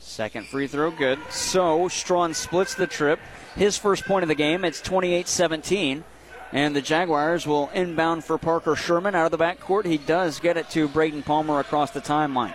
[0.00, 1.20] Second free throw, good.
[1.30, 3.20] So Strawn splits the trip.
[3.54, 4.64] His first point of the game.
[4.64, 6.04] It's 28 17.
[6.52, 9.84] And the Jaguars will inbound for Parker Sherman out of the backcourt.
[9.84, 12.54] He does get it to Braden Palmer across the timeline.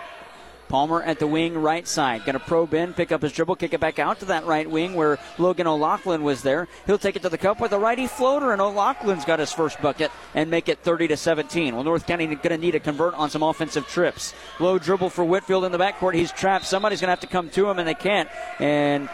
[0.72, 2.24] Palmer at the wing right side.
[2.24, 4.70] Going to probe in, pick up his dribble, kick it back out to that right
[4.70, 6.70] wing where Logan O'Loughlin was there.
[6.86, 9.82] He'll take it to the cup with a righty floater, and O'Loughlin's got his first
[9.82, 11.76] bucket and make it 30 to 17.
[11.76, 14.34] Well, North County going to need to convert on some offensive trips.
[14.62, 16.14] Low dribble for Whitfield in the backcourt.
[16.14, 16.66] He's trapped.
[16.66, 18.30] Somebody's going to have to come to him, and they can't.
[18.58, 19.10] And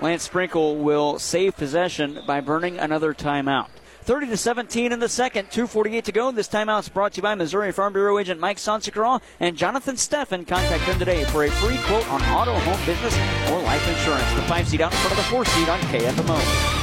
[0.00, 3.68] Lance Sprinkle will save possession by burning another timeout.
[4.08, 5.50] 30 to 17 in the second.
[5.50, 6.30] 2:48 to go.
[6.30, 10.48] This timeout's brought to you by Missouri Farm Bureau agent Mike Sansegraw and Jonathan Steffen.
[10.48, 13.14] Contact them today for a free quote on auto, home business,
[13.50, 14.32] or life insurance.
[14.32, 16.77] The five seat out in front of the four seat on KFMO.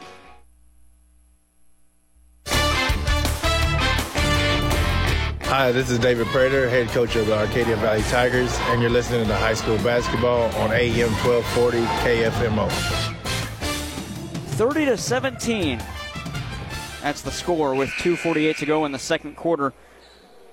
[5.51, 9.25] Hi, this is David Prater, head coach of the Arcadia Valley Tigers, and you're listening
[9.25, 13.00] to high school basketball on AM 1240 KFMO.
[14.51, 15.81] 30 to 17.
[17.01, 19.73] That's the score with 2:48 to go in the second quarter.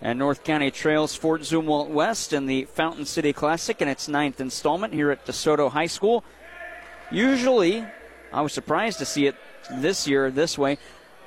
[0.00, 4.40] And North County trails Fort Zumwalt West in the Fountain City Classic in its ninth
[4.40, 6.24] installment here at DeSoto High School.
[7.10, 7.84] Usually,
[8.32, 9.34] I was surprised to see it
[9.70, 10.78] this year this way.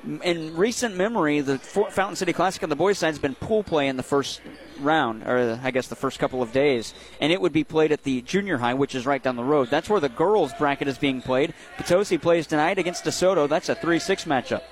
[0.04, 3.86] In recent memory, the Fountain City Classic on the boys' side has been pool play
[3.86, 4.40] in the first
[4.80, 8.02] round, or I guess the first couple of days, and it would be played at
[8.02, 9.68] the junior high, which is right down the road.
[9.70, 11.54] That's where the girls' bracket is being played.
[11.76, 13.48] Potosi plays tonight against DeSoto.
[13.48, 14.62] That's a 3 6 matchup.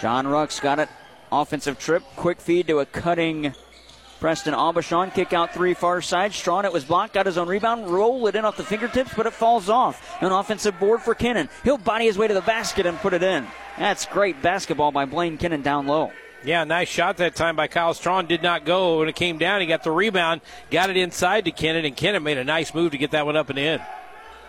[0.00, 0.88] John Ruck's got it.
[1.30, 3.52] Offensive trip, quick feed to a cutting
[4.20, 5.14] Preston Aubuchon.
[5.14, 6.32] Kick out three far side.
[6.32, 9.26] Strawn, it was blocked, got his own rebound, roll it in off the fingertips, but
[9.26, 10.16] it falls off.
[10.20, 11.48] An offensive board for Kennan.
[11.64, 13.46] He'll body his way to the basket and put it in.
[13.78, 16.12] That's great basketball by Blaine Kennan down low.
[16.44, 18.26] Yeah, nice shot that time by Kyle Strawn.
[18.26, 19.60] Did not go when it came down.
[19.60, 22.92] He got the rebound, got it inside to Kennan, and Kennan made a nice move
[22.92, 23.80] to get that one up and in.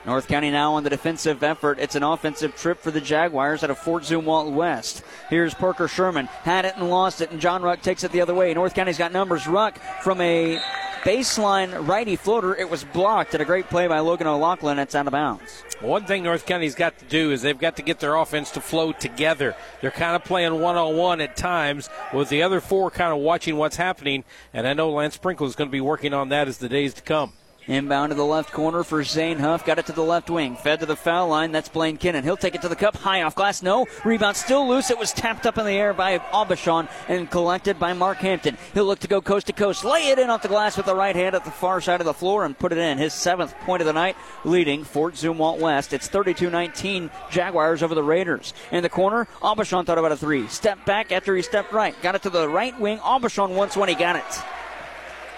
[0.07, 1.79] North County now on the defensive effort.
[1.79, 5.03] It's an offensive trip for the Jaguars out of Fort Zumwalt West.
[5.29, 6.27] Here's Parker Sherman.
[6.27, 8.53] Had it and lost it, and John Ruck takes it the other way.
[8.53, 9.47] North County's got numbers.
[9.47, 10.61] Ruck from a
[11.01, 12.55] baseline righty floater.
[12.55, 14.79] It was blocked at a great play by Logan O'Loughlin.
[14.79, 15.65] It's out of bounds.
[15.81, 18.61] One thing North County's got to do is they've got to get their offense to
[18.61, 19.57] flow together.
[19.81, 23.19] They're kind of playing one on one at times, with the other four kind of
[23.19, 24.23] watching what's happening.
[24.53, 26.93] And I know Lance Sprinkle is going to be working on that as the days
[26.93, 27.33] to come.
[27.67, 29.65] Inbound to the left corner for Zane Huff.
[29.65, 30.55] Got it to the left wing.
[30.55, 31.51] Fed to the foul line.
[31.51, 32.23] That's Blaine Kinnon.
[32.23, 32.95] He'll take it to the cup.
[32.95, 33.61] High off glass.
[33.61, 33.85] No.
[34.05, 34.89] Rebound still loose.
[34.89, 38.57] It was tapped up in the air by Aubuchon and collected by Mark Hampton.
[38.73, 39.83] He'll look to go coast to coast.
[39.83, 42.05] Lay it in off the glass with the right hand at the far side of
[42.05, 42.97] the floor and put it in.
[42.97, 45.91] His seventh point of the night, leading Fort Zumwalt West.
[45.91, 48.53] It's 32 19 Jaguars over the Raiders.
[48.71, 50.47] In the corner, Aubuchon thought about a three.
[50.47, 52.01] Step back after he stepped right.
[52.01, 52.99] Got it to the right wing.
[52.99, 54.56] Aubuchon once when he got it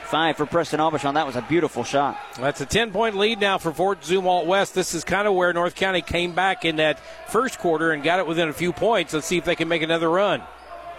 [0.09, 1.13] five for Preston Aubuchon.
[1.13, 2.17] That was a beautiful shot.
[2.37, 4.73] That's a 10 point lead now for Fort Zumwalt West.
[4.73, 8.19] This is kind of where North County came back in that first quarter and got
[8.19, 9.13] it within a few points.
[9.13, 10.41] Let's see if they can make another run.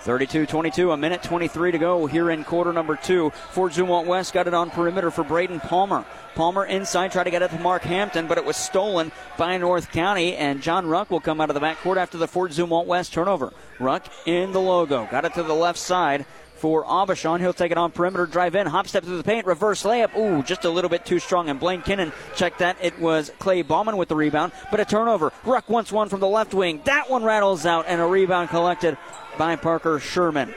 [0.03, 3.31] 32 22, a minute 23 to go here in quarter number two.
[3.51, 6.07] Fort Zumwalt West got it on perimeter for Braden Palmer.
[6.35, 9.91] Palmer inside, tried to get it to Mark Hampton, but it was stolen by North
[9.93, 13.13] County, and John Ruck will come out of the backcourt after the Fort Zumwalt West
[13.13, 13.53] turnover.
[13.79, 16.25] Ruck in the logo, got it to the left side
[16.61, 17.41] for Aubuchon.
[17.41, 20.15] He'll take it on perimeter, drive in, hop step to the paint, reverse layup.
[20.17, 21.49] Ooh, just a little bit too strong.
[21.49, 22.77] And Blaine Kinnon checked that.
[22.83, 25.33] It was Clay Bowman with the rebound, but a turnover.
[25.45, 26.83] Ruck wants one from the left wing.
[26.85, 28.99] That one rattles out, and a rebound collected
[29.39, 30.55] by Parker Sherman.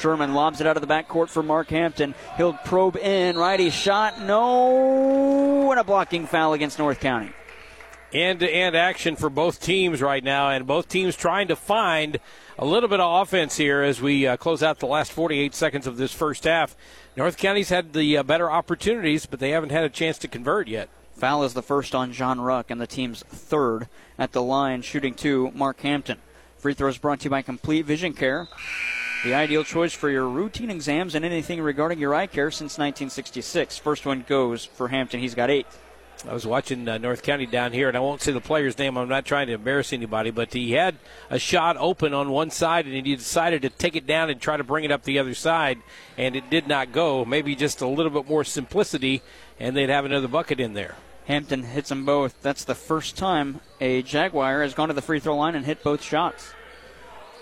[0.00, 2.14] Sherman lobs it out of the backcourt for Mark Hampton.
[2.36, 3.36] He'll probe in.
[3.36, 4.20] Righty shot.
[4.20, 5.70] No.
[5.70, 7.32] And a blocking foul against North County
[8.14, 12.18] end to end action for both teams right now, and both teams trying to find
[12.58, 15.86] a little bit of offense here as we uh, close out the last 48 seconds
[15.86, 16.76] of this first half.
[17.16, 20.68] North County's had the uh, better opportunities, but they haven't had a chance to convert
[20.68, 20.88] yet.
[21.14, 25.14] Foul is the first on John Ruck and the team's third at the line, shooting
[25.14, 26.18] to Mark Hampton.
[26.58, 28.48] Free throws brought to you by Complete Vision Care.
[29.24, 33.78] The ideal choice for your routine exams and anything regarding your eye care since 1966.
[33.78, 35.20] First one goes for Hampton.
[35.20, 35.66] He's got eight.
[36.26, 38.96] I was watching uh, North County down here, and I won't say the player's name.
[38.96, 40.96] I'm not trying to embarrass anybody, but he had
[41.28, 44.56] a shot open on one side, and he decided to take it down and try
[44.56, 45.80] to bring it up the other side,
[46.16, 47.26] and it did not go.
[47.26, 49.22] Maybe just a little bit more simplicity,
[49.60, 50.96] and they'd have another bucket in there.
[51.26, 52.40] Hampton hits them both.
[52.40, 55.82] That's the first time a Jaguar has gone to the free throw line and hit
[55.82, 56.54] both shots.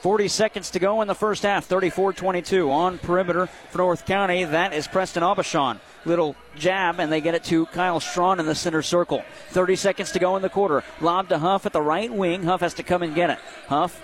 [0.02, 1.64] 40 seconds to go in the first half.
[1.64, 4.42] 34 22 on perimeter for North County.
[4.42, 8.54] That is Preston Aubuchon little jab, and they get it to Kyle Strawn in the
[8.56, 9.22] center circle.
[9.50, 10.82] 30 seconds to go in the quarter.
[11.00, 12.42] Lob to Huff at the right wing.
[12.42, 13.38] Huff has to come and get it.
[13.68, 14.02] Huff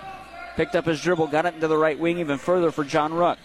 [0.55, 3.37] picked up his dribble, got it into the right wing even further for John Ruck.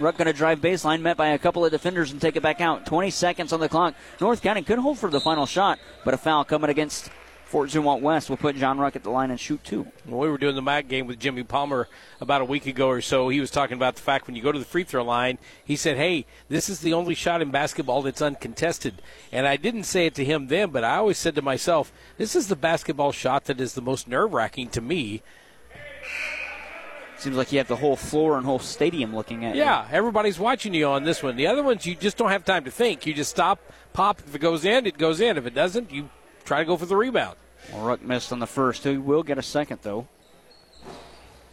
[0.00, 2.60] Ruck going to drive baseline, met by a couple of defenders and take it back
[2.60, 2.86] out.
[2.86, 3.94] 20 seconds on the clock.
[4.20, 7.10] North County could hold for the final shot, but a foul coming against
[7.54, 9.86] Fort Zumwalt West will put John Ruck at the line and shoot two.
[10.08, 11.86] Well, we were doing the MAC game with Jimmy Palmer
[12.20, 14.50] about a week ago or so, he was talking about the fact when you go
[14.50, 18.02] to the free throw line, he said, Hey, this is the only shot in basketball
[18.02, 19.00] that's uncontested.
[19.30, 22.34] And I didn't say it to him then, but I always said to myself, This
[22.34, 25.22] is the basketball shot that is the most nerve wracking to me.
[27.18, 29.90] Seems like you have the whole floor and whole stadium looking at yeah, you.
[29.92, 31.36] Yeah, everybody's watching you on this one.
[31.36, 33.06] The other ones, you just don't have time to think.
[33.06, 33.60] You just stop,
[33.92, 34.18] pop.
[34.26, 35.38] If it goes in, it goes in.
[35.38, 36.10] If it doesn't, you
[36.44, 37.36] try to go for the rebound.
[37.72, 38.84] Well, Ruck missed on the first.
[38.84, 40.06] He will get a second, though.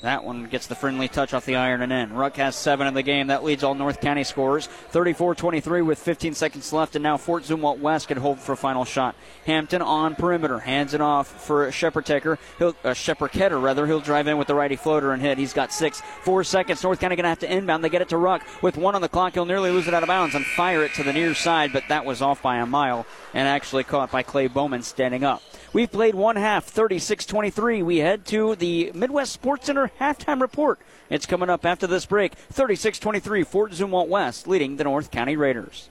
[0.02, 2.14] That one gets the friendly touch off the iron and in.
[2.14, 3.28] Ruck has seven in the game.
[3.28, 4.68] That leads all North County scores.
[4.92, 8.84] 34-23 with 15 seconds left, and now Fort Zumwalt West can hold for a final
[8.84, 9.16] shot.
[9.46, 12.40] Hampton on perimeter, hands it off for Shepard Tecker.
[12.58, 13.86] He'll uh, Shepard Ketter rather.
[13.86, 15.38] He'll drive in with the righty floater and hit.
[15.38, 16.82] He's got six, four seconds.
[16.82, 17.84] North County going to have to inbound.
[17.84, 19.34] They get it to Ruck with one on the clock.
[19.34, 21.84] He'll nearly lose it out of bounds and fire it to the near side, but
[21.90, 23.06] that was off by a mile
[23.36, 25.44] and actually caught by Clay Bowman standing up.
[25.74, 27.82] We've played one half, 36 23.
[27.82, 30.80] We head to the Midwest Sports Center halftime report.
[31.10, 32.34] It's coming up after this break.
[32.34, 35.90] 36 23, Fort Zumwalt West leading the North County Raiders.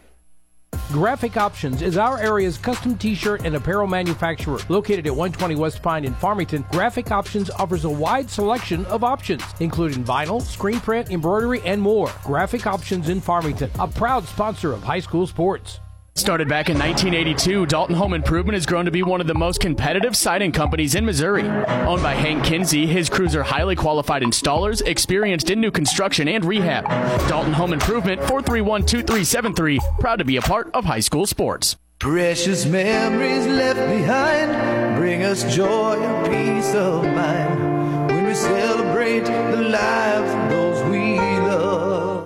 [0.89, 4.59] Graphic Options is our area's custom t-shirt and apparel manufacturer.
[4.69, 9.43] Located at 120 West Pine in Farmington, Graphic Options offers a wide selection of options,
[9.61, 12.11] including vinyl, screen print, embroidery, and more.
[12.25, 15.81] Graphic Options in Farmington, a proud sponsor of high school sports.
[16.17, 19.61] Started back in 1982, Dalton Home Improvement has grown to be one of the most
[19.61, 21.45] competitive siding companies in Missouri.
[21.49, 26.45] Owned by Hank Kinsey, his crews are highly qualified installers, experienced in new construction and
[26.45, 26.85] rehab.
[27.29, 31.77] Dalton Home Improvement, 431 2373, proud to be a part of high school sports.
[32.01, 39.63] Precious memories left behind bring us joy and peace of mind when we celebrate the
[39.63, 40.60] lives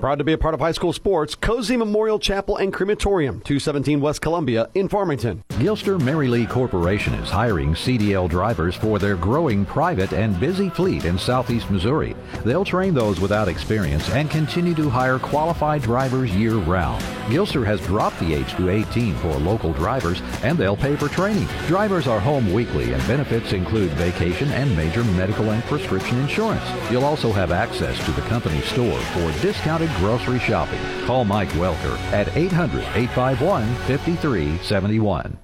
[0.05, 4.03] Proud to be a part of high school sports, Cozy Memorial Chapel and Crematorium, 217
[4.03, 5.43] West Columbia in Farmington.
[5.53, 11.07] Gilster Mary Lee Corporation is hiring CDL drivers for their growing private and busy fleet
[11.07, 12.15] in southeast Missouri.
[12.45, 17.03] They'll train those without experience and continue to hire qualified drivers year round.
[17.29, 21.49] Gilster has dropped the age to 18 for local drivers and they'll pay for training.
[21.67, 26.63] Drivers are home weekly and benefits include vacation and major medical and prescription insurance.
[26.91, 30.81] You'll also have access to the company store for discounted grocery shopping.
[31.07, 35.44] Call Mike Welker at 800 851 5371.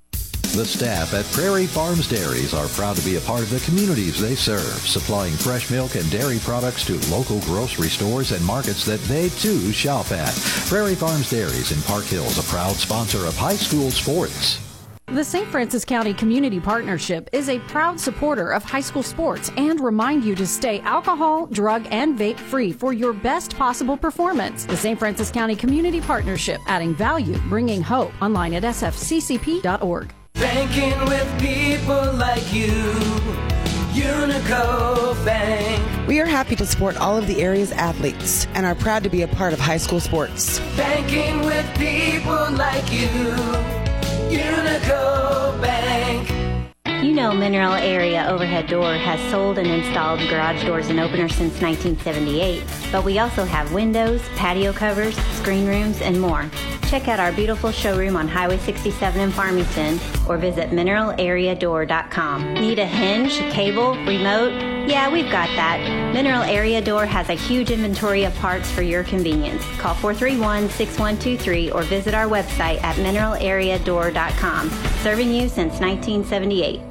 [0.53, 4.19] The staff at Prairie Farms Dairies are proud to be a part of the communities
[4.19, 8.99] they serve, supplying fresh milk and dairy products to local grocery stores and markets that
[9.03, 10.35] they too shop at.
[10.67, 14.59] Prairie Farms Dairies in Park Hills, a proud sponsor of high school sports.
[15.05, 15.47] The St.
[15.47, 20.35] Francis County Community Partnership is a proud supporter of high school sports and remind you
[20.35, 24.65] to stay alcohol, drug, and vape free for your best possible performance.
[24.65, 24.99] The St.
[24.99, 28.11] Francis County Community Partnership, adding value, bringing hope.
[28.21, 30.13] Online at sfccp.org.
[30.41, 32.71] Banking with people like you.
[33.93, 36.07] Unico Bank.
[36.07, 39.21] We are happy to support all of the area's athletes and are proud to be
[39.21, 40.59] a part of high school sports.
[40.75, 43.07] Banking with people like you.
[44.35, 46.27] Unico Bank.
[47.05, 51.61] You know Mineral Area Overhead Door has sold and installed garage doors and openers since
[51.61, 56.49] 1978, but we also have windows, patio covers, screen rooms, and more.
[56.91, 62.53] Check out our beautiful showroom on Highway 67 in Farmington or visit mineralareadoor.com.
[62.55, 64.51] Need a hinge, cable, remote?
[64.89, 65.79] Yeah, we've got that.
[66.13, 69.63] Mineral Area Door has a huge inventory of parts for your convenience.
[69.77, 74.69] Call 431-6123 or visit our website at mineralareadoor.com.
[75.01, 76.90] Serving you since 1978.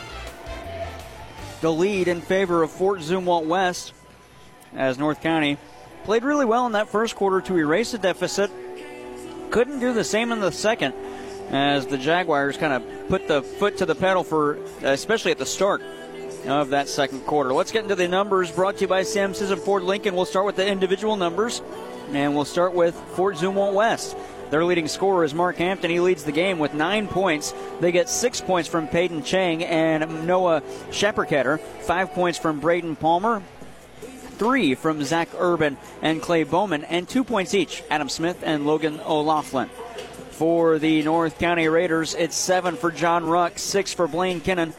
[1.61, 3.93] the lead in favor of Fort Zumwalt West
[4.75, 5.57] as North County
[6.03, 8.51] played really well in that first quarter to erase the deficit.
[9.51, 10.93] Couldn't do the same in the second
[11.51, 15.45] as the Jaguars kind of put the foot to the pedal for, especially at the
[15.45, 15.83] start
[16.47, 17.53] of that second quarter.
[17.53, 20.15] Let's get into the numbers brought to you by Sam Sisson Ford Lincoln.
[20.15, 21.61] We'll start with the individual numbers,
[22.11, 24.17] and we'll start with Fort Zumwalt West.
[24.51, 25.89] Their leading scorer is Mark Hampton.
[25.89, 27.53] He leads the game with nine points.
[27.79, 33.41] They get six points from Peyton Chang and Noah Shepperketter, five points from Braden Palmer,
[34.01, 38.99] three from Zach Urban and Clay Bowman, and two points each, Adam Smith and Logan
[39.05, 39.69] O'Loughlin.
[40.31, 44.73] For the North County Raiders, it's seven for John Ruck, six for Blaine Kinnan,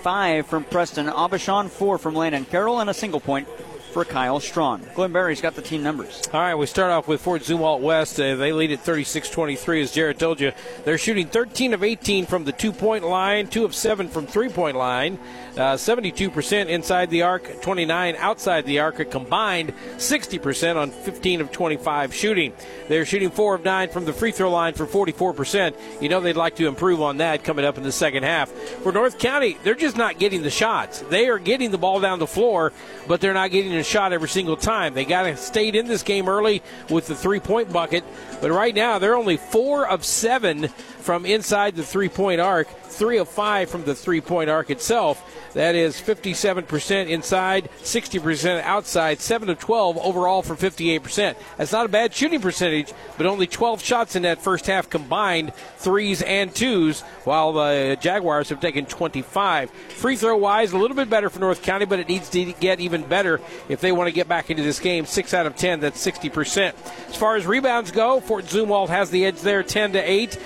[0.00, 3.46] five from Preston Aubuchon, four from Landon Carroll, and a single point
[3.88, 4.82] for Kyle Strawn.
[4.94, 6.22] Glenn Berry's got the team numbers.
[6.32, 8.20] All right, we start off with Fort Zumwalt West.
[8.20, 10.52] Uh, they lead at 36 23, as Jared told you.
[10.84, 14.48] They're shooting 13 of 18 from the two point line, 2 of 7 from three
[14.48, 15.18] point line,
[15.56, 21.52] uh, 72% inside the arc, 29 outside the arc, a combined 60% on 15 of
[21.52, 22.52] 25 shooting.
[22.88, 25.74] They're shooting 4 of 9 from the free throw line for 44%.
[26.00, 28.50] You know they'd like to improve on that coming up in the second half.
[28.50, 31.00] For North County, they're just not getting the shots.
[31.02, 32.72] They are getting the ball down the floor,
[33.06, 34.94] but they're not getting a shot every single time.
[34.94, 38.04] They got to stayed in this game early with the three point bucket,
[38.40, 40.68] but right now they're only four of seven
[41.08, 45.24] from inside the three point arc, three of five from the three point arc itself.
[45.54, 51.34] That is 57% inside, 60% outside, 7 of 12 overall for 58%.
[51.56, 55.54] That's not a bad shooting percentage, but only 12 shots in that first half combined,
[55.78, 59.70] threes and twos, while the Jaguars have taken 25.
[59.70, 62.80] Free throw wise, a little bit better for North County, but it needs to get
[62.80, 63.40] even better
[63.70, 65.06] if they want to get back into this game.
[65.06, 66.74] 6 out of 10, that's 60%.
[67.08, 70.38] As far as rebounds go, Fort Zumwalt has the edge there 10 to 8.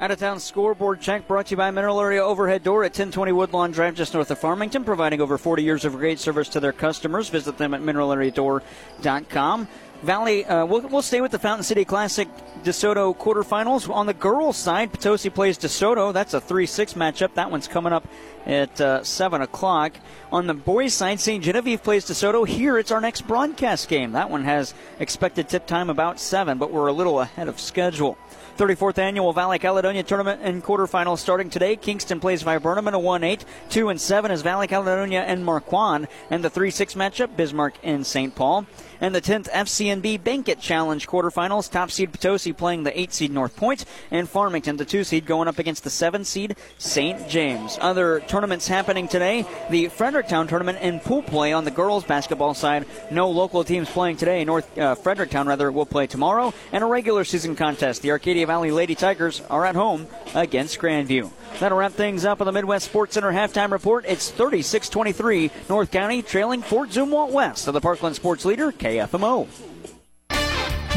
[0.00, 3.32] Out of town scoreboard check brought to you by Mineral Area Overhead Door at 1020
[3.32, 6.72] Woodlawn Drive, just north of Farmington, providing over 40 years of great service to their
[6.72, 7.28] customers.
[7.30, 9.68] Visit them at mineralareadoor.com.
[10.02, 12.28] Valley, uh, we'll, we'll stay with the Fountain City Classic
[12.62, 13.92] DeSoto quarterfinals.
[13.92, 16.12] On the girls' side, Potosi plays DeSoto.
[16.12, 17.34] That's a 3 6 matchup.
[17.34, 18.06] That one's coming up
[18.46, 19.96] at uh, 7 o'clock.
[20.30, 21.42] On the boys' side, St.
[21.42, 22.46] Genevieve plays DeSoto.
[22.46, 24.12] Here, it's our next broadcast game.
[24.12, 28.16] That one has expected tip time about 7, but we're a little ahead of schedule.
[28.56, 31.76] 34th annual Valley Caledonia tournament and quarterfinals starting today.
[31.76, 33.44] Kingston plays Viburnum in a 1-8.
[33.70, 36.08] 2 and 7 is Valley Caledonia and Marquand.
[36.30, 38.34] And the 3-6 matchup, Bismarck and St.
[38.34, 38.66] Paul.
[39.00, 43.56] And the 10th FCNB Bankett Challenge quarterfinals, top seed Potosi playing the 8 seed North
[43.56, 47.28] Point, and Farmington, the 2 seed, going up against the 7 seed St.
[47.28, 47.78] James.
[47.80, 52.86] Other tournaments happening today the Fredericktown tournament in pool play on the girls basketball side.
[53.10, 54.44] No local teams playing today.
[54.44, 56.52] North uh, Fredericktown, rather, will play tomorrow.
[56.72, 58.02] And a regular season contest.
[58.02, 61.30] The Arcadia Valley Lady Tigers are at home against Grandview.
[61.60, 64.04] That'll wrap things up on the Midwest Sports Center halftime report.
[64.06, 69.46] It's 36 23, North County trailing Fort Zumwalt West of the Parkland Sports Leader, KFMO.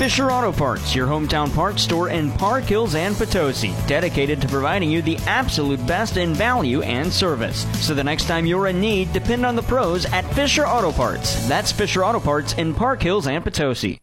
[0.00, 4.90] Fisher Auto Parts, your hometown parts store in Park Hills and Potosi, dedicated to providing
[4.90, 7.66] you the absolute best in value and service.
[7.86, 11.46] So the next time you're in need, depend on the pros at Fisher Auto Parts.
[11.46, 14.00] That's Fisher Auto Parts in Park Hills and Potosi.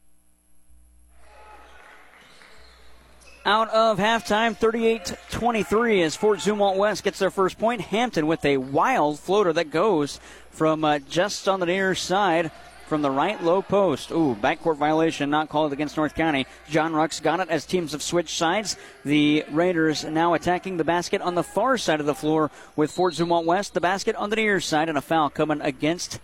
[3.44, 7.82] Out of halftime, 38 23 as Fort Zumwalt West gets their first point.
[7.82, 10.20] Hampton with a wild floater that goes
[10.52, 12.52] from uh, just on the near side
[12.88, 14.12] from the right low post.
[14.12, 16.48] Ooh, backcourt violation not called against North County.
[16.70, 18.78] John Rucks got it as teams have switched sides.
[19.04, 23.14] The Raiders now attacking the basket on the far side of the floor with Fort
[23.14, 23.74] Zumwalt West.
[23.74, 26.20] The basket on the near side and a foul coming against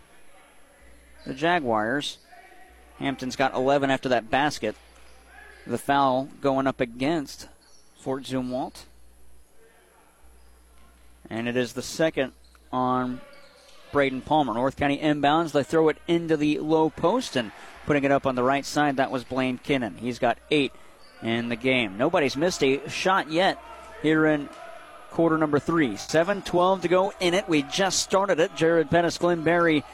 [1.25, 2.17] the Jaguars.
[2.99, 4.75] Hampton's got 11 after that basket.
[5.67, 7.49] The foul going up against
[7.99, 8.83] Fort Zumwalt.
[11.29, 12.33] And it is the second
[12.71, 13.21] on
[13.93, 14.53] Braden Palmer.
[14.53, 15.53] North County inbounds.
[15.53, 17.53] They throw it into the low post and
[17.85, 18.97] putting it up on the right side.
[18.97, 19.97] That was Blaine Kinnan.
[19.99, 20.73] He's got eight
[21.21, 21.97] in the game.
[21.97, 23.57] Nobody's missed a shot yet
[24.01, 24.49] here in
[25.11, 25.95] quarter number three.
[25.95, 27.47] 7 12 to go in it.
[27.47, 28.55] We just started it.
[28.55, 29.85] Jared Pettis, Glenn Berry,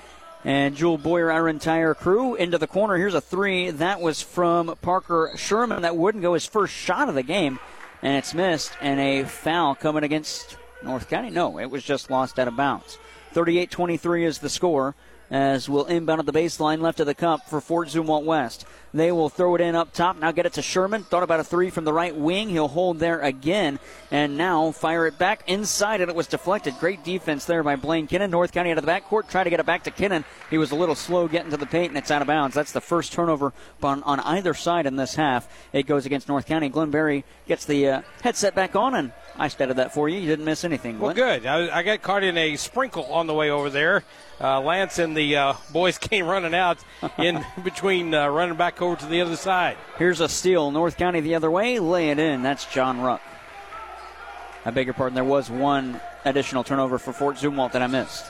[0.44, 2.96] and Jewel Boyer, our entire crew, into the corner.
[2.96, 3.70] Here's a three.
[3.70, 5.84] That was from Parker Sherman.
[5.84, 7.60] That wouldn't go his first shot of the game,
[8.02, 8.72] and it's missed.
[8.82, 11.30] And a foul coming against North County.
[11.30, 12.98] No, it was just lost out of bounds.
[13.32, 14.96] 38 23 is the score
[15.32, 18.66] as we'll inbound at the baseline left of the cup for Fort Zumwalt West.
[18.94, 20.18] They will throw it in up top.
[20.18, 21.04] Now get it to Sherman.
[21.04, 22.50] Thought about a three from the right wing.
[22.50, 23.80] He'll hold there again.
[24.10, 26.80] And now fire it back inside, and it was deflected.
[26.80, 28.32] Great defense there by Blaine Kinnan.
[28.32, 29.30] North County out of the backcourt.
[29.30, 30.24] Try to get it back to Kinnan.
[30.50, 32.56] He was a little slow getting to the paint, and it's out of bounds.
[32.56, 33.54] That's the first turnover
[33.84, 35.48] on, on either side in this half.
[35.72, 36.70] It goes against North County.
[36.70, 40.20] Glenn Berry gets the uh, headset back on, and I statted that for you.
[40.20, 41.00] You didn't miss anything.
[41.00, 41.46] Well, good.
[41.46, 44.04] I, I, got caught in a sprinkle on the way over there.
[44.42, 46.78] Uh, Lance and the uh, boys came running out
[47.18, 49.78] in between, uh, running back over to the other side.
[49.98, 50.72] Here's a steal.
[50.72, 51.80] North County the other way.
[51.80, 52.42] Lay it in.
[52.44, 53.22] That's John Ruck.
[54.66, 55.16] I beg your pardon.
[55.16, 58.26] There was one additional turnover for Fort Zumwalt that I missed.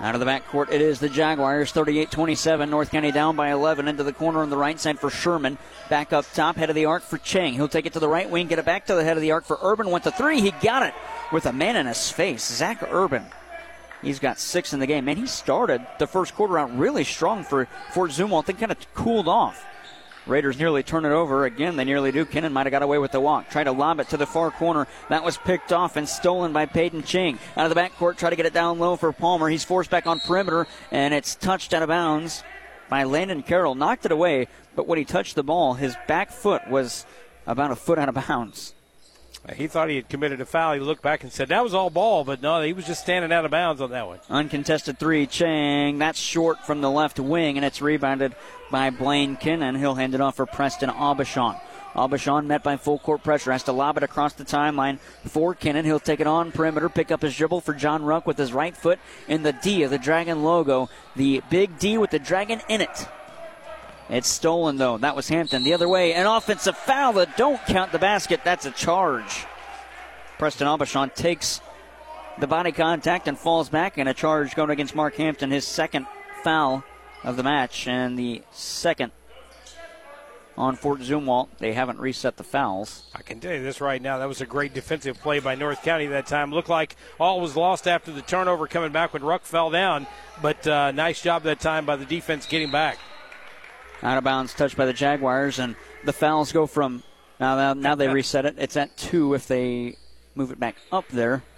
[0.00, 2.68] Out of the backcourt, it is the Jaguars, 38 27.
[2.68, 5.56] North County down by 11 into the corner on the right side for Sherman.
[5.88, 7.52] Back up top, head of the arc for Chang.
[7.54, 9.30] He'll take it to the right wing, get it back to the head of the
[9.30, 9.90] arc for Urban.
[9.90, 10.40] Went to three.
[10.40, 10.94] He got it
[11.32, 12.44] with a man in his face.
[12.44, 13.24] Zach Urban.
[14.04, 15.06] He's got six in the game.
[15.06, 18.94] Man, he started the first quarter out really strong for Fort Zumwalt, then kind of
[18.94, 19.64] cooled off.
[20.26, 21.44] Raiders nearly turn it over.
[21.44, 22.24] Again, they nearly do.
[22.24, 23.50] Kinnan might have got away with the walk.
[23.50, 24.86] Try to lob it to the far corner.
[25.10, 27.38] That was picked off and stolen by Peyton Ching.
[27.56, 29.48] Out of the backcourt, try to get it down low for Palmer.
[29.50, 32.42] He's forced back on perimeter, and it's touched out of bounds
[32.88, 33.74] by Landon Carroll.
[33.74, 37.04] Knocked it away, but when he touched the ball, his back foot was
[37.46, 38.74] about a foot out of bounds.
[39.52, 40.72] He thought he had committed a foul.
[40.72, 43.30] He looked back and said that was all ball, but no, he was just standing
[43.30, 44.20] out of bounds on that one.
[44.30, 45.98] Uncontested three, Chang.
[45.98, 48.34] That's short from the left wing, and it's rebounded
[48.70, 49.78] by Blaine Kinnan.
[49.78, 51.60] He'll hand it off for Preston Aubuchon.
[51.94, 55.84] Aubuchon met by full court pressure, has to lob it across the timeline for Kinnan.
[55.84, 58.76] He'll take it on perimeter, pick up his dribble for John Ruck with his right
[58.76, 60.88] foot in the D of the Dragon logo.
[61.16, 63.08] The big D with the Dragon in it.
[64.10, 64.98] It's stolen, though.
[64.98, 65.64] That was Hampton.
[65.64, 68.40] The other way, an offensive foul that don't count the basket.
[68.44, 69.46] That's a charge.
[70.38, 71.60] Preston Aubuchon takes
[72.38, 76.06] the body contact and falls back, and a charge going against Mark Hampton, his second
[76.42, 76.84] foul
[77.22, 79.12] of the match, and the second
[80.56, 81.48] on Fort Zumwalt.
[81.58, 83.04] They haven't reset the fouls.
[83.14, 84.18] I can tell you this right now.
[84.18, 86.52] That was a great defensive play by North County that time.
[86.52, 90.06] Looked like all was lost after the turnover coming back when Ruck fell down,
[90.42, 92.98] but uh, nice job that time by the defense getting back.
[94.04, 97.02] Out of bounds, touched by the Jaguars, and the fouls go from
[97.40, 97.72] now.
[97.72, 98.56] Now they reset it.
[98.58, 99.96] It's at two if they
[100.34, 101.42] move it back up there.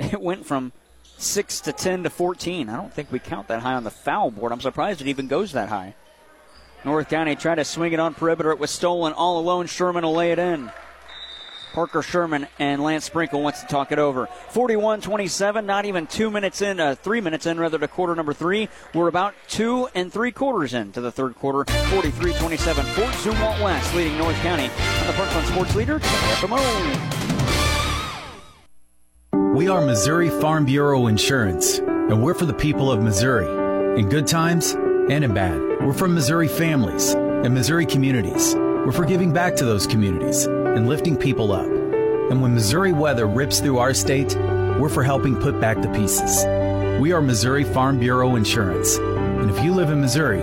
[0.00, 0.70] It went from
[1.16, 2.68] six to ten to fourteen.
[2.68, 4.52] I don't think we count that high on the foul board.
[4.52, 5.96] I'm surprised it even goes that high.
[6.84, 8.52] North County tried to swing it on perimeter.
[8.52, 9.66] It was stolen all alone.
[9.66, 10.70] Sherman will lay it in.
[11.78, 14.26] Parker Sherman and Lance Sprinkle wants to talk it over.
[14.48, 18.32] 41 27, not even two minutes in, uh, three minutes in, rather, to quarter number
[18.32, 18.68] three.
[18.94, 21.72] We're about two and three quarters into the third quarter.
[21.90, 22.84] 43 27.
[22.84, 26.00] Fort Zumwalt West leading North County on the Parkland Sports Leader.
[29.54, 34.00] We are Missouri Farm Bureau Insurance, and we're for the people of Missouri.
[34.00, 35.60] In good times and in bad.
[35.80, 38.56] We're from Missouri families and Missouri communities.
[38.56, 41.66] We're for giving back to those communities and lifting people up.
[42.30, 44.36] And when Missouri weather rips through our state,
[44.78, 46.44] we're for helping put back the pieces.
[47.00, 48.96] We are Missouri Farm Bureau Insurance.
[48.98, 50.40] And if you live in Missouri,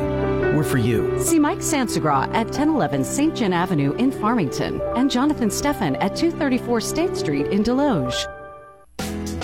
[0.55, 1.21] we're for you.
[1.21, 3.35] See Mike Sansagra at 1011 St.
[3.35, 8.25] John Avenue in Farmington and Jonathan Steffen at 234 State Street in Desloge.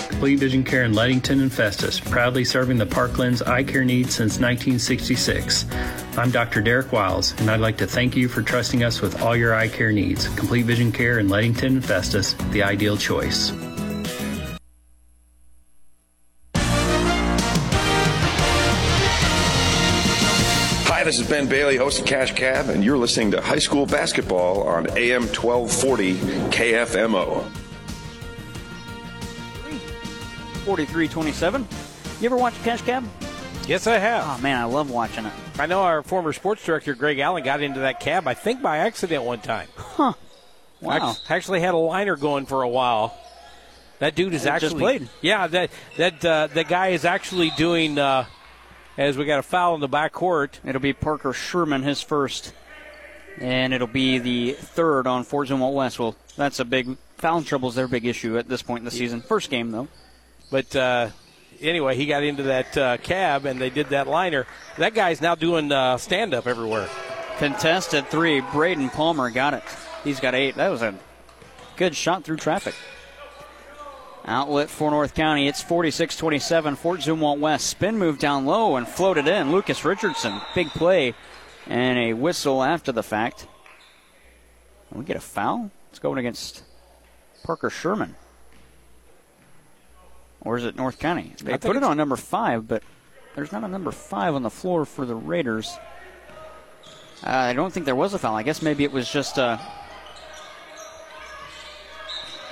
[0.08, 4.38] Complete Vision Care in Leadington and Festus, proudly serving the Parklands eye care needs since
[4.38, 5.66] 1966.
[6.14, 6.60] I'm Dr.
[6.60, 9.68] Derek Wiles, and I'd like to thank you for trusting us with all your eye
[9.68, 10.28] care needs.
[10.36, 13.50] Complete Vision Care in Leadington and Festus, the ideal choice.
[20.84, 23.86] Hi, this is Ben Bailey, host of Cash Cab, and you're listening to high school
[23.86, 26.16] basketball on AM 1240
[26.50, 27.42] KFMO.
[30.66, 31.66] 43 27.
[32.20, 33.02] You ever watch Cash Cab?
[33.66, 34.24] Yes, I have.
[34.26, 35.32] Oh, man, I love watching it.
[35.58, 38.78] I know our former sports director, Greg Allen, got into that cab, I think by
[38.78, 39.68] accident one time.
[39.76, 40.14] Huh.
[40.80, 41.14] Wow.
[41.28, 43.16] Actually had a liner going for a while.
[44.00, 45.08] That dude is It actually just played.
[45.20, 47.98] Yeah, that that uh, the guy is actually doing.
[47.98, 48.24] Uh,
[48.96, 50.60] as we got a foul in the back court.
[50.64, 52.52] It'll be Parker Sherman, his first,
[53.38, 55.98] and it'll be the third on Fort Zumwalt West.
[55.98, 59.20] Well, that's a big foul trouble's their big issue at this point in the season.
[59.20, 59.88] First game though.
[60.50, 61.10] But uh,
[61.62, 64.46] anyway, he got into that uh, cab and they did that liner.
[64.78, 66.88] That guy's now doing uh, stand up everywhere.
[67.38, 68.40] Contested three.
[68.40, 69.62] Braden Palmer got it.
[70.04, 70.56] He's got eight.
[70.56, 70.94] That was a
[71.76, 72.74] good shot through traffic.
[74.24, 75.48] Outlet for North County.
[75.48, 76.76] It's 46 27.
[76.76, 77.66] Fort Zumwalt West.
[77.66, 79.50] Spin move down low and floated in.
[79.50, 80.40] Lucas Richardson.
[80.54, 81.14] Big play.
[81.66, 83.46] And a whistle after the fact.
[84.92, 85.70] We get a foul?
[85.90, 86.62] It's going against
[87.44, 88.14] Parker Sherman.
[90.44, 91.34] Or is it North County?
[91.42, 92.82] They I put it on number five, but
[93.34, 95.78] there's not a number five on the floor for the Raiders.
[97.24, 98.34] Uh, I don't think there was a foul.
[98.34, 99.58] I guess maybe it was just uh,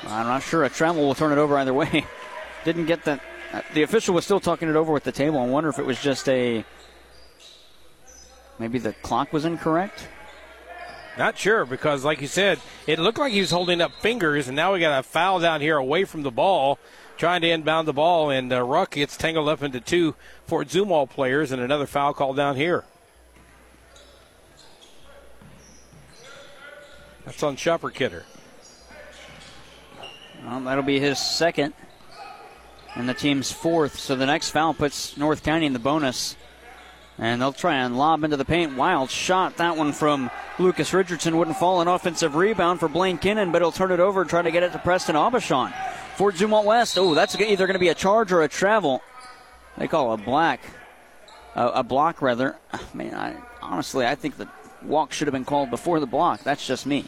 [0.07, 0.65] I'm not sure.
[0.65, 2.07] A travel will turn it over either way.
[2.65, 3.21] Didn't get that.
[3.53, 5.39] Uh, the official was still talking it over with the table.
[5.39, 6.65] I wonder if it was just a.
[8.59, 10.09] Maybe the clock was incorrect.
[11.19, 14.57] Not sure because, like you said, it looked like he was holding up fingers, and
[14.57, 16.79] now we got a foul down here away from the ball,
[17.21, 20.15] trying to inbound the ball, and uh, Ruck gets tangled up into two
[20.47, 22.87] Fort Zumwalt players, and another foul call down here.
[27.27, 28.25] That's on Shopper Kidder.
[30.47, 31.75] Well, that'll be his second,
[32.95, 33.99] and the team's fourth.
[33.99, 36.37] So the next foul puts North County in the bonus.
[37.19, 38.79] And they'll try and lob into the paint.
[38.79, 39.59] Wild shot.
[39.59, 41.83] That one from Lucas Richardson wouldn't fall.
[41.83, 44.63] An offensive rebound for Blaine Kinnan, but he'll turn it over and try to get
[44.63, 45.71] it to Preston Aubuchon.
[46.21, 46.99] Fort Zumwalt West.
[46.99, 49.01] Oh, that's either going to be a charge or a travel.
[49.79, 50.61] They call a black.
[51.55, 52.57] A, a block, rather.
[52.75, 54.47] I mean, I, honestly, I think the
[54.83, 56.43] walk should have been called before the block.
[56.43, 57.07] That's just me.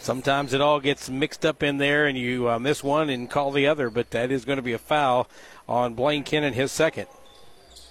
[0.00, 3.52] Sometimes it all gets mixed up in there, and you uh, miss one and call
[3.52, 5.26] the other, but that is going to be a foul
[5.66, 7.06] on Blaine Kinnan, his second.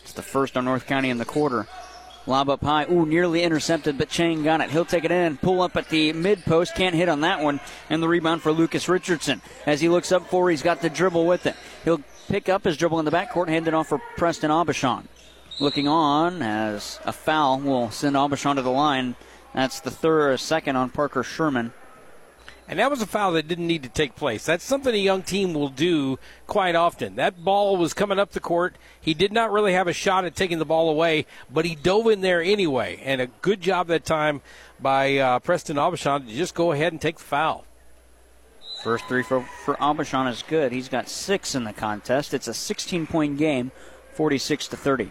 [0.03, 1.67] It's the first on North County in the quarter.
[2.29, 2.85] Lob up high.
[2.91, 4.69] Ooh, nearly intercepted, but Chang got it.
[4.69, 6.75] He'll take it in, pull up at the mid post.
[6.75, 7.59] Can't hit on that one.
[7.89, 9.41] And the rebound for Lucas Richardson.
[9.65, 11.55] As he looks up for, he's got the dribble with it.
[11.83, 15.05] He'll pick up his dribble in the backcourt, hand it off for Preston Aubuchon.
[15.59, 19.15] Looking on as a foul will send Aubuchon to the line.
[19.55, 21.73] That's the third, second on Parker Sherman.
[22.69, 24.45] And that was a foul that didn't need to take place.
[24.45, 27.15] That's something a young team will do quite often.
[27.15, 28.75] That ball was coming up the court.
[29.01, 32.05] He did not really have a shot at taking the ball away, but he dove
[32.05, 33.01] in there anyway.
[33.03, 34.41] And a good job that time
[34.79, 37.65] by uh, Preston Aubuchon to just go ahead and take the foul.
[38.83, 40.71] First three for, for Aubuchon is good.
[40.71, 42.35] He's got six in the contest.
[42.35, 43.71] It's a 16 point game,
[44.13, 45.09] 46 to 30.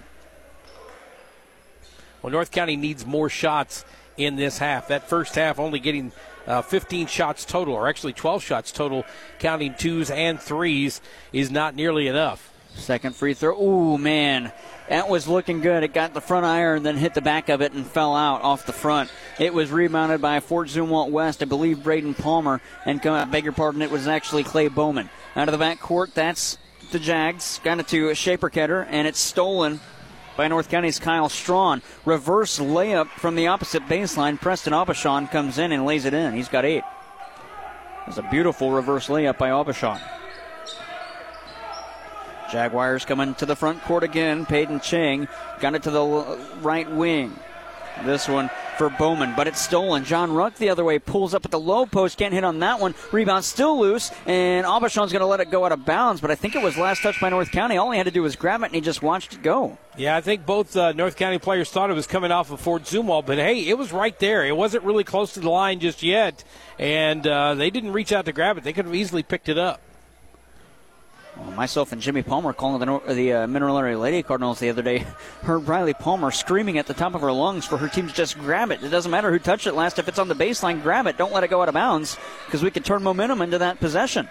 [2.22, 3.84] Well, North County needs more shots
[4.16, 4.88] in this half.
[4.88, 6.12] That first half only getting
[6.48, 9.04] uh, 15 shots total, or actually 12 shots total,
[9.38, 11.00] counting twos and threes,
[11.32, 12.52] is not nearly enough.
[12.74, 13.60] Second free throw.
[13.60, 14.52] Ooh, man.
[14.88, 15.82] That was looking good.
[15.82, 18.66] It got the front iron, then hit the back of it and fell out off
[18.66, 19.10] the front.
[19.38, 23.44] It was rebounded by Fort Zumwalt West, I believe Braden Palmer, and come, I beg
[23.44, 25.10] your pardon, it was actually Clay Bowman.
[25.36, 26.56] Out of the back court, that's
[26.90, 27.60] the Jags.
[27.62, 29.80] Got it to Shaper Ketter, and it's stolen
[30.38, 31.82] by North County's Kyle Strawn.
[32.04, 34.40] Reverse layup from the opposite baseline.
[34.40, 36.32] Preston Aubuchon comes in and lays it in.
[36.32, 36.84] He's got eight.
[38.06, 40.00] It's a beautiful reverse layup by Aubuchon.
[42.52, 44.46] Jaguars coming to the front court again.
[44.46, 45.26] Peyton Chang
[45.58, 47.36] got it to the right wing.
[48.04, 50.04] This one for Bowman, but it's stolen.
[50.04, 52.78] John Ruck the other way pulls up at the low post, can't hit on that
[52.78, 52.94] one.
[53.10, 56.36] Rebound still loose, and Aubuchon's going to let it go out of bounds, but I
[56.36, 57.76] think it was last touch by North County.
[57.76, 59.76] All he had to do was grab it, and he just watched it go.
[59.96, 62.84] Yeah, I think both uh, North County players thought it was coming off of Fort
[62.84, 64.46] Zumwalt, but hey, it was right there.
[64.46, 66.44] It wasn't really close to the line just yet,
[66.78, 68.64] and uh, they didn't reach out to grab it.
[68.64, 69.80] They could have easily picked it up.
[71.38, 74.82] Well, myself and Jimmy Palmer calling the, the uh, Mineral Area Lady Cardinals the other
[74.82, 74.98] day
[75.42, 78.36] heard Riley Palmer screaming at the top of her lungs for her team to just
[78.38, 78.82] grab it.
[78.82, 79.98] It doesn't matter who touched it last.
[80.00, 81.16] If it's on the baseline, grab it.
[81.16, 82.16] Don't let it go out of bounds
[82.46, 84.28] because we can turn momentum into that possession.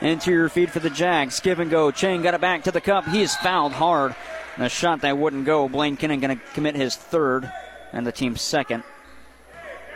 [0.00, 1.40] Interior feed for the Jags.
[1.40, 1.90] Give and go.
[1.90, 3.06] Chang got it back to the cup.
[3.06, 4.16] He is fouled hard.
[4.56, 5.68] And a shot that wouldn't go.
[5.68, 7.50] Blaine Kinnan going to commit his third
[7.92, 8.82] and the team's second.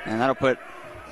[0.05, 0.59] And that'll put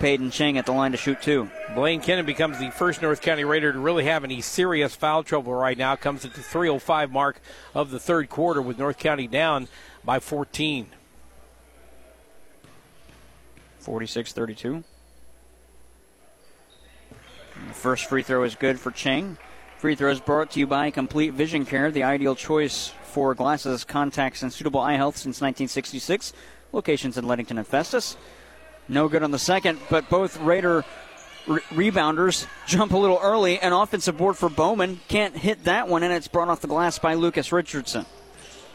[0.03, 1.48] Peyton Chang at the line to shoot two.
[1.76, 5.55] Blaine Kennan becomes the first North County Raider to really have any serious foul trouble
[5.55, 5.94] right now.
[5.94, 7.40] Comes at the 3:05 mark
[7.72, 9.68] of the third quarter with North County down
[10.05, 10.88] by 14.
[13.80, 14.82] 46-32.
[17.68, 19.38] The first free throw is good for Chang.
[19.78, 24.42] Free throws brought to you by Complete Vision Care, the ideal choice for glasses, contacts,
[24.42, 26.32] and suitable eye health since 1966.
[26.72, 28.16] Locations in Leadington and Festus.
[28.89, 30.85] No good on the second, but both Raider
[31.47, 33.59] re- rebounders jump a little early.
[33.59, 35.01] An offensive board for Bowman.
[35.09, 38.07] Can't hit that one, and it's brought off the glass by Lucas Richardson.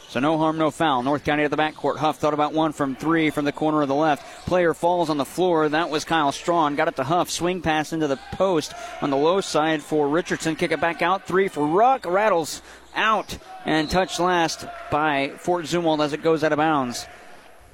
[0.10, 1.04] So no harm, no foul.
[1.04, 1.98] North County at the backcourt.
[1.98, 4.46] Huff thought about one from three from the corner of the left.
[4.46, 5.68] Player falls on the floor.
[5.68, 6.78] That was Kyle Strawn.
[6.78, 7.30] Got it to Huff.
[7.30, 10.56] Swing pass into the post on the low side for Richardson.
[10.56, 11.28] Kick it back out.
[11.28, 12.06] Three for Ruck.
[12.06, 12.62] Rattles
[12.96, 17.06] out and touched last by Fort Zumwalt as it goes out of bounds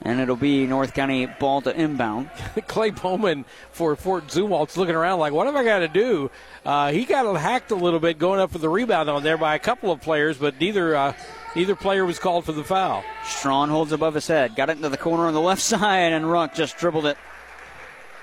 [0.04, 2.30] and it'll be North County ball to inbound.
[2.68, 6.30] Clay Bowman for Fort Zumwalt's looking around like, what have I got to do?
[6.66, 9.56] Uh, he got hacked a little bit going up for the rebound on there by
[9.56, 11.14] a couple of players, but neither uh,
[11.56, 13.04] neither player was called for the foul.
[13.26, 16.30] Strawn holds above his head, got it into the corner on the left side, and
[16.30, 17.18] Ruck just dribbled it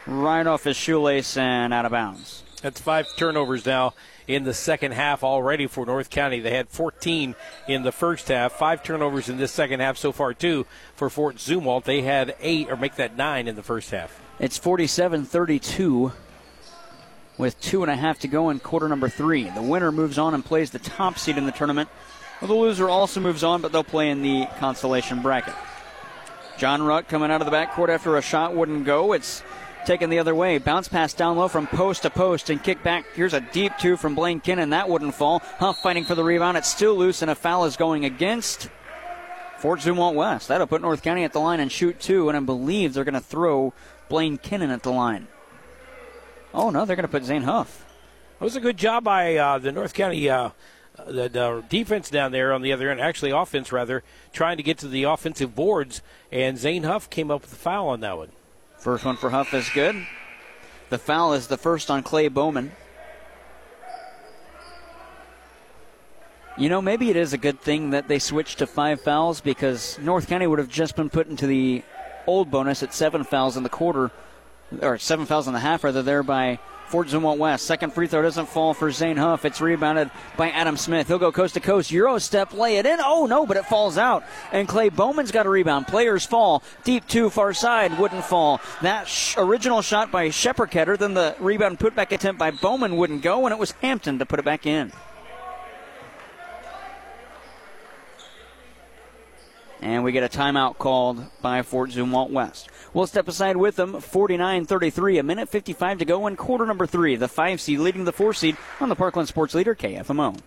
[0.07, 2.43] right off his shoelace and out of bounds.
[2.63, 3.95] That's five turnovers now
[4.35, 6.41] in the second half already for North County.
[6.41, 7.35] They had 14
[7.67, 11.37] in the first half, five turnovers in this second half so far, too, for Fort
[11.37, 11.85] Zumwalt.
[11.85, 14.21] They had eight, or make that nine in the first half.
[14.39, 16.13] It's 47 32
[17.39, 19.49] with two and a half to go in quarter number three.
[19.51, 21.89] The winner moves on and plays the top seed in the tournament.
[22.41, 25.55] Well, the loser also moves on, but they'll play in the consolation bracket.
[26.57, 29.13] John Ruck coming out of the backcourt after a shot wouldn't go.
[29.13, 29.43] It's
[29.85, 30.59] taken the other way.
[30.59, 33.05] Bounce pass down low from post to post and kick back.
[33.15, 34.71] Here's a deep two from Blaine Kinnan.
[34.71, 35.41] That wouldn't fall.
[35.59, 36.57] Huff fighting for the rebound.
[36.57, 38.69] It's still loose, and a foul is going against
[39.59, 40.49] Fort Zumwalt West.
[40.49, 43.15] That'll put North County at the line and shoot two, and I believe they're going
[43.15, 43.73] to throw
[44.09, 45.29] Blaine Kinnan at the line.
[46.55, 47.85] Oh, no, they're going to put Zane Huff.
[48.41, 50.29] It was a good job by uh, the North County.
[50.29, 50.51] Uh,
[51.07, 54.03] the, the, defense down there on the other end, actually offense rather,
[54.33, 56.03] trying to get to the offensive boards,
[56.33, 58.31] and Zane Huff came up with a foul on that one.
[58.81, 60.07] First one for Huff is good.
[60.89, 62.73] The foul is the first on Clay Bowman.
[66.57, 69.99] You know, maybe it is a good thing that they switched to five fouls because
[69.99, 71.83] North County would have just been put into the
[72.27, 74.11] old bonus at seven fouls in the quarter,
[74.83, 76.59] or seven fouls in the half, rather, there by
[76.91, 77.67] Fort Zumwalt West.
[77.67, 79.45] Second free throw doesn't fall for Zane Huff.
[79.45, 81.07] It's rebounded by Adam Smith.
[81.07, 81.93] He'll go coast to coast.
[81.93, 82.99] Euro step, lay it in.
[83.01, 84.25] Oh, no, but it falls out.
[84.51, 85.87] And Clay Bowman's got a rebound.
[85.87, 86.65] Players fall.
[86.83, 88.61] Deep two, far side, wouldn't fall.
[88.83, 93.47] That sh- original shot by Shepard then the rebound putback attempt by Bowman wouldn't go,
[93.47, 94.93] and it was Hampton to put it back in.
[99.83, 102.69] And we get a timeout called by Fort Zumwalt West.
[102.93, 104.01] We'll step aside with them.
[104.01, 107.17] 49 33, a minute 55 to go in quarter number three.
[107.17, 110.39] The five seed leading the four seed on the Parkland Sports Leader, KFMO.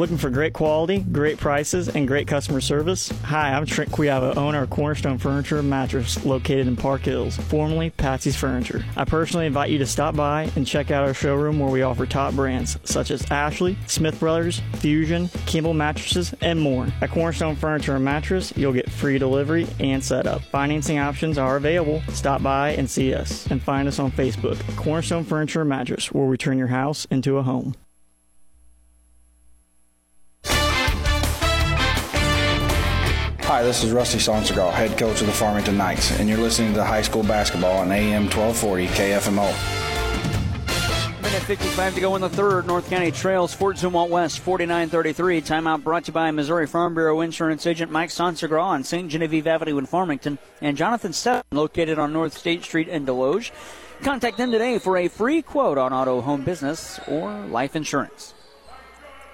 [0.00, 3.10] Looking for great quality, great prices, and great customer service?
[3.24, 7.90] Hi, I'm Trent Quiava, owner of Cornerstone Furniture and Mattress located in Park Hills, formerly
[7.90, 8.82] Patsy's Furniture.
[8.96, 12.06] I personally invite you to stop by and check out our showroom where we offer
[12.06, 16.88] top brands such as Ashley, Smith Brothers, Fusion, Kimball Mattresses, and more.
[17.02, 20.40] At Cornerstone Furniture and Mattress, you'll get free delivery and setup.
[20.44, 22.02] Financing options are available.
[22.08, 26.24] Stop by and see us, and find us on Facebook, Cornerstone Furniture and Mattress, where
[26.24, 27.74] we turn your house into a home.
[33.50, 36.84] Hi, this is Rusty Sonsegal, head coach of the Farmington Knights, and you're listening to
[36.84, 39.52] high school basketball on AM 1240 KFMO.
[41.20, 42.68] minute 55 to go in the third.
[42.68, 45.44] North County trails Fort Zumwalt West 49-33.
[45.44, 49.10] Timeout brought to you by Missouri Farm Bureau Insurance Agent Mike Sansagra on St.
[49.10, 53.50] Genevieve Avenue in Farmington and Jonathan Stepp located on North State Street in Desloge.
[54.02, 58.32] Contact them today for a free quote on auto, home business, or life insurance.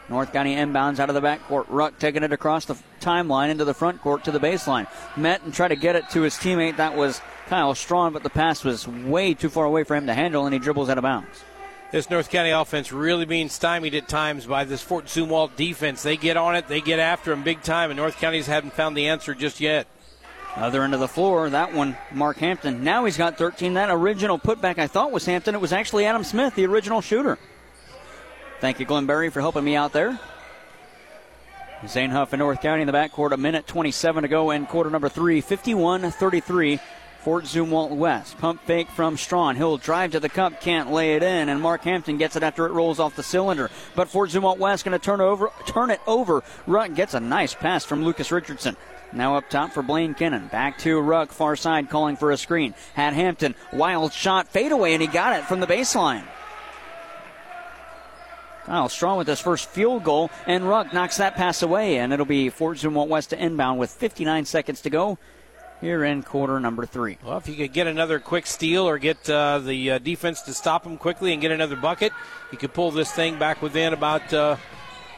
[0.08, 1.66] North County inbounds out of the backcourt.
[1.68, 4.86] Ruck taking it across the timeline into the front court to the baseline.
[5.16, 6.76] Met and tried to get it to his teammate.
[6.76, 10.14] That was Kyle Strawn, but the pass was way too far away for him to
[10.14, 11.44] handle, and he dribbles out of bounds.
[11.92, 16.02] This North County offense really being stymied at times by this Fort Zumwalt defense.
[16.02, 18.96] They get on it, they get after him big time, and North County's haven't found
[18.96, 19.86] the answer just yet.
[20.56, 22.82] Other end of the floor, that one, Mark Hampton.
[22.82, 23.74] Now he's got 13.
[23.74, 25.54] That original putback I thought was Hampton.
[25.54, 27.38] It was actually Adam Smith, the original shooter.
[28.60, 30.18] Thank you, Glenn Berry, for helping me out there.
[31.86, 33.32] Zane Huff in North County in the backcourt.
[33.32, 35.40] A minute 27 to go in quarter number three.
[35.40, 36.80] 51 33.
[37.20, 38.38] Fort Zumwalt West.
[38.38, 39.56] Pump fake from Strawn.
[39.56, 42.66] He'll drive to the cup, can't lay it in, and Mark Hampton gets it after
[42.66, 43.68] it rolls off the cylinder.
[43.96, 46.44] But Fort Zumwalt West going to turn over, turn it over.
[46.68, 48.76] Ruck gets a nice pass from Lucas Richardson.
[49.12, 50.46] Now up top for Blaine Kennan.
[50.46, 52.74] Back to Ruck, far side, calling for a screen.
[52.94, 56.22] Had Hampton, wild shot, fadeaway, and he got it from the baseline.
[58.66, 62.26] Kyle Strawn with his first field goal, and Ruck knocks that pass away, and it'll
[62.26, 65.18] be Fort Zumwalt West to inbound with 59 seconds to go
[65.80, 67.16] here in quarter number three.
[67.24, 70.52] Well, if you could get another quick steal or get uh, the uh, defense to
[70.52, 72.12] stop them quickly and get another bucket,
[72.50, 74.56] you could pull this thing back within about uh,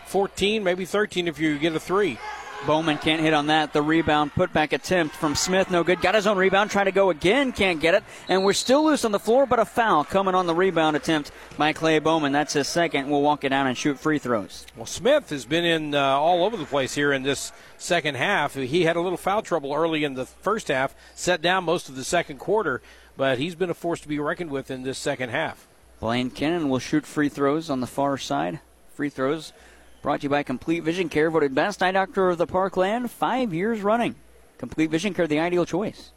[0.07, 2.19] 14, maybe 13 if you get a three.
[2.67, 3.73] Bowman can't hit on that.
[3.73, 6.01] The rebound, putback attempt from Smith, no good.
[6.01, 8.05] Got his own rebound, trying to go again, can't get it.
[8.29, 11.31] And we're still loose on the floor, but a foul coming on the rebound attempt
[11.57, 12.33] by Clay Bowman.
[12.33, 13.09] That's his second.
[13.09, 14.67] We'll walk it down and shoot free throws.
[14.77, 18.55] Well, Smith has been in uh, all over the place here in this second half.
[18.55, 21.97] He had a little foul trouble early in the first half, set down most of
[21.97, 22.83] the second quarter,
[23.17, 25.67] but he's been a force to be reckoned with in this second half.
[26.01, 28.61] Blaine Kennan will shoot free throws on the far side.
[28.95, 29.53] Free throws
[30.01, 33.53] Brought to you by Complete Vision Care, voted best eye doctor of the Parkland five
[33.53, 34.15] years running.
[34.57, 36.13] Complete Vision Care, the ideal choice.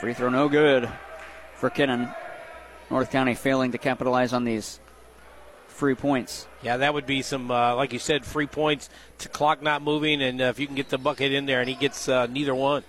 [0.00, 0.88] Free throw no good
[1.54, 2.08] for Kennan.
[2.90, 4.80] North County failing to capitalize on these
[5.68, 6.48] free points.
[6.62, 10.20] Yeah, that would be some, uh, like you said, free points to clock not moving,
[10.20, 12.54] and uh, if you can get the bucket in there, and he gets uh, neither
[12.54, 12.82] one.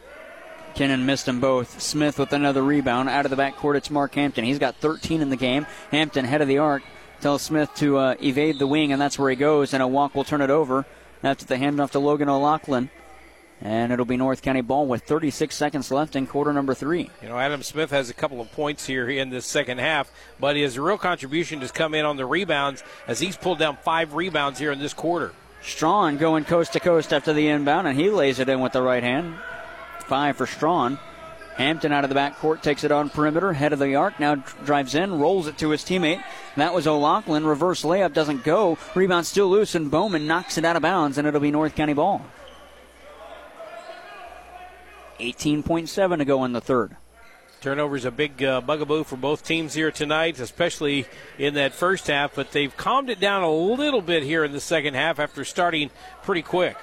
[0.73, 1.79] Kennan missed them both.
[1.79, 3.75] Smith with another rebound out of the backcourt.
[3.75, 4.43] It's Mark Hampton.
[4.43, 5.67] He's got 13 in the game.
[5.91, 6.81] Hampton head of the arc
[7.23, 9.73] tells Smith to uh, evade the wing, and that's where he goes.
[9.73, 10.85] And a walk will turn it over
[11.23, 12.89] after the handoff to Logan O'Loughlin.
[13.61, 17.09] And it'll be North County ball with 36 seconds left in quarter number three.
[17.21, 20.57] You know, Adam Smith has a couple of points here in this second half, but
[20.57, 24.59] his real contribution has come in on the rebounds as he's pulled down five rebounds
[24.59, 25.31] here in this quarter.
[25.61, 28.81] Strawn going coast to coast after the inbound, and he lays it in with the
[28.81, 29.35] right hand.
[30.07, 30.99] Five for Strawn.
[31.55, 34.95] Hampton out of the backcourt takes it on perimeter, head of the arc, now drives
[34.95, 36.23] in, rolls it to his teammate.
[36.55, 37.45] That was O'Loughlin.
[37.45, 38.77] Reverse layup doesn't go.
[38.95, 41.93] Rebound still loose, and Bowman knocks it out of bounds, and it'll be North County
[41.93, 42.25] ball.
[45.19, 46.97] 18.7 to go in the third.
[47.61, 51.05] Turnover's a big uh, bugaboo for both teams here tonight, especially
[51.37, 54.59] in that first half, but they've calmed it down a little bit here in the
[54.59, 55.89] second half after starting
[56.23, 56.75] pretty quick.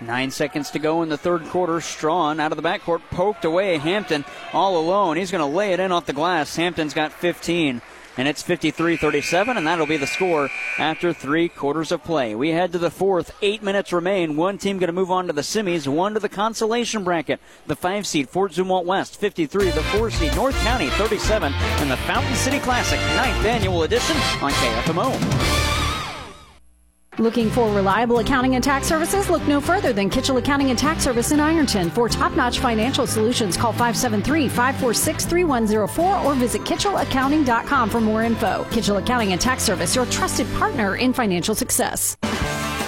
[0.00, 1.80] Nine seconds to go in the third quarter.
[1.80, 3.78] Strawn out of the backcourt, poked away.
[3.78, 5.16] Hampton all alone.
[5.16, 6.56] He's going to lay it in off the glass.
[6.56, 7.80] Hampton's got 15
[8.16, 12.34] and it's 53 37, and that'll be the score after three quarters of play.
[12.34, 13.34] We head to the fourth.
[13.42, 14.36] Eight minutes remain.
[14.36, 17.40] One team going to move on to the semis, one to the consolation bracket.
[17.66, 19.70] The five seed, Fort Zumwalt West, 53.
[19.70, 21.52] The four seed, North County, 37.
[21.52, 25.63] And the Fountain City Classic, ninth annual edition on KFMO.
[27.18, 29.30] Looking for reliable accounting and tax services?
[29.30, 31.88] Look no further than Kitchell Accounting and Tax Service in Ironton.
[31.90, 38.66] For top-notch financial solutions, call 573-546-3104 or visit kitchellaccounting.com for more info.
[38.72, 42.16] Kitchell Accounting and Tax Service, your trusted partner in financial success.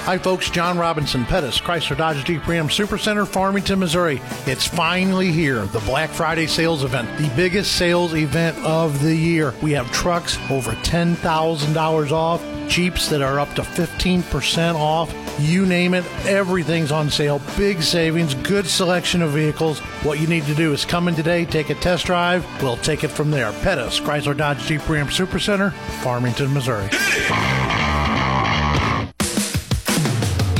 [0.07, 0.48] Hi, folks.
[0.50, 4.22] John Robinson Pettis, Chrysler Dodge Jeep Ram Supercenter, Farmington, Missouri.
[4.46, 9.52] It's finally here, the Black Friday sales event, the biggest sales event of the year.
[9.62, 15.12] We have trucks over $10,000 off, Jeeps that are up to 15% off.
[15.40, 17.40] You name it, everything's on sale.
[17.57, 19.80] Big savings, good selection of vehicles.
[20.04, 22.46] What you need to do is come in today, take a test drive.
[22.62, 23.50] We'll take it from there.
[23.54, 25.72] Pettis, Chrysler Dodge Jeep Ram Supercenter,
[26.04, 26.88] Farmington, Missouri.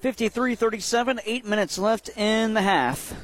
[0.00, 3.14] 53 37, eight minutes left in the half.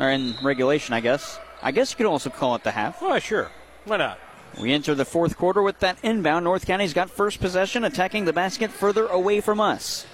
[0.00, 1.38] Or in regulation, I guess.
[1.62, 3.02] I guess you could also call it the half.
[3.02, 3.50] Oh, sure.
[3.84, 4.18] Why not?
[4.60, 6.44] We enter the fourth quarter with that inbound.
[6.44, 10.06] North County's got first possession, attacking the basket further away from us.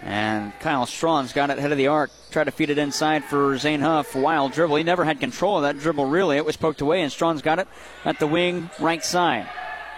[0.00, 2.10] And Kyle Strawn's got it head of the arc.
[2.30, 4.14] Tried to feed it inside for Zane Huff.
[4.14, 4.76] Wild dribble.
[4.76, 6.36] He never had control of that dribble, really.
[6.36, 7.68] It was poked away, and Strawn's got it
[8.04, 9.48] at the wing right side.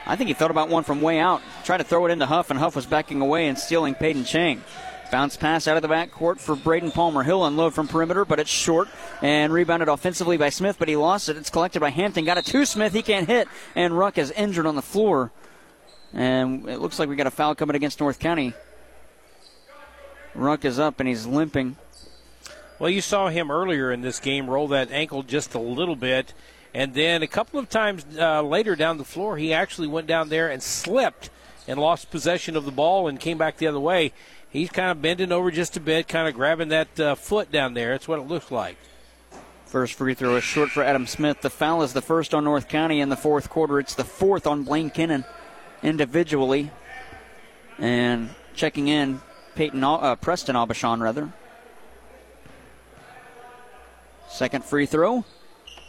[0.06, 1.42] I think he thought about one from way out.
[1.64, 4.62] Tried to throw it into Huff, and Huff was backing away and stealing Peyton Chang.
[5.10, 7.22] Bounce pass out of the backcourt for Braden Palmer.
[7.22, 8.88] He'll unload from perimeter, but it's short
[9.22, 11.36] and rebounded offensively by Smith, but he lost it.
[11.36, 12.24] It's collected by Hampton.
[12.24, 12.92] Got it to Smith.
[12.92, 15.30] He can't hit, and Ruck is injured on the floor.
[16.12, 18.54] And it looks like we got a foul coming against North County.
[20.34, 21.76] Ruck is up and he's limping.
[22.78, 26.34] Well, you saw him earlier in this game roll that ankle just a little bit.
[26.76, 30.28] And then a couple of times uh, later down the floor, he actually went down
[30.28, 31.30] there and slipped
[31.66, 34.12] and lost possession of the ball and came back the other way.
[34.50, 37.72] He's kind of bending over just a bit, kind of grabbing that uh, foot down
[37.72, 37.92] there.
[37.92, 38.76] That's what it looks like.
[39.64, 41.40] First free throw is short for Adam Smith.
[41.40, 43.80] The foul is the first on North County in the fourth quarter.
[43.80, 45.24] It's the fourth on Blaine Kinnan
[45.82, 46.70] individually.
[47.78, 49.22] And checking in,
[49.54, 51.32] Peyton uh, Preston Aubuchon, rather.
[54.28, 55.24] Second free throw.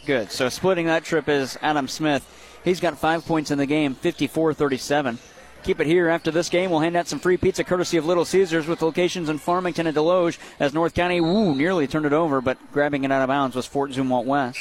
[0.08, 0.32] Good.
[0.32, 2.26] So splitting that trip is Adam Smith.
[2.64, 5.20] He's got five points in the game, 54 37.
[5.64, 6.72] Keep it here after this game.
[6.72, 9.98] We'll hand out some free pizza courtesy of Little Caesars with locations in Farmington and
[9.98, 13.54] Desloge as North County, woo, nearly turned it over, but grabbing it out of bounds
[13.54, 14.60] was Fort Zumwalt West.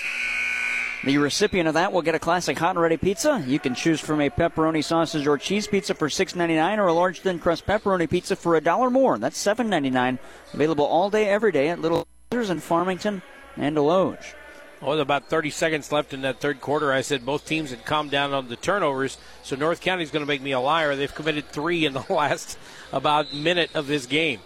[1.04, 3.44] The recipient of that will get a classic hot and ready pizza.
[3.46, 7.20] You can choose from a pepperoni sausage or cheese pizza for $6.99 or a large
[7.20, 9.16] thin crust pepperoni pizza for a dollar more.
[9.16, 10.18] That's $7.99.
[10.54, 13.22] Available all day, every day at Little Caesars in Farmington
[13.56, 14.34] and Desloge.
[14.82, 18.10] With about 30 seconds left in that third quarter, I said both teams had calmed
[18.10, 19.16] down on the turnovers.
[19.42, 20.94] So North County's going to make me a liar.
[20.94, 22.58] They've committed three in the last
[22.92, 24.40] about minute of this game.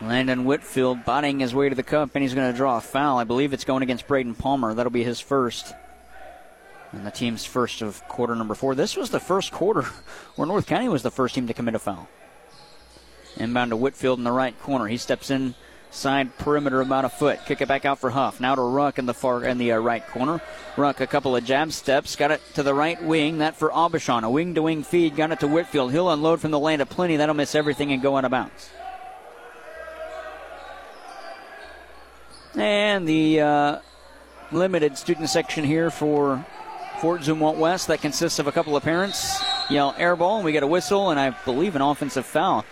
[0.00, 3.18] Landon Whitfield bodying his way to the cup, and he's going to draw a foul.
[3.18, 4.74] I believe it's going against Braden Palmer.
[4.74, 5.74] That'll be his first.
[6.92, 8.74] And the team's first of quarter number four.
[8.74, 9.82] This was the first quarter
[10.36, 12.08] where North County was the first team to commit a foul.
[13.36, 14.86] Inbound to Whitfield in the right corner.
[14.86, 15.54] He steps in
[15.96, 17.40] side perimeter about a foot.
[17.46, 18.40] Kick it back out for Huff.
[18.40, 20.40] Now to Ruck in the far in the uh, right corner.
[20.76, 22.14] Ruck a couple of jab steps.
[22.16, 23.38] Got it to the right wing.
[23.38, 24.22] That for Aubuchon.
[24.22, 25.16] A wing to wing feed.
[25.16, 25.92] Got it to Whitfield.
[25.92, 27.16] He'll unload from the land of plenty.
[27.16, 28.70] That'll miss everything and go out of bounds.
[32.54, 33.78] And the uh,
[34.52, 36.44] limited student section here for
[37.00, 40.52] Fort Zumwalt West that consists of a couple of parents yell air ball, and we
[40.52, 42.64] get a whistle, and I believe an offensive foul.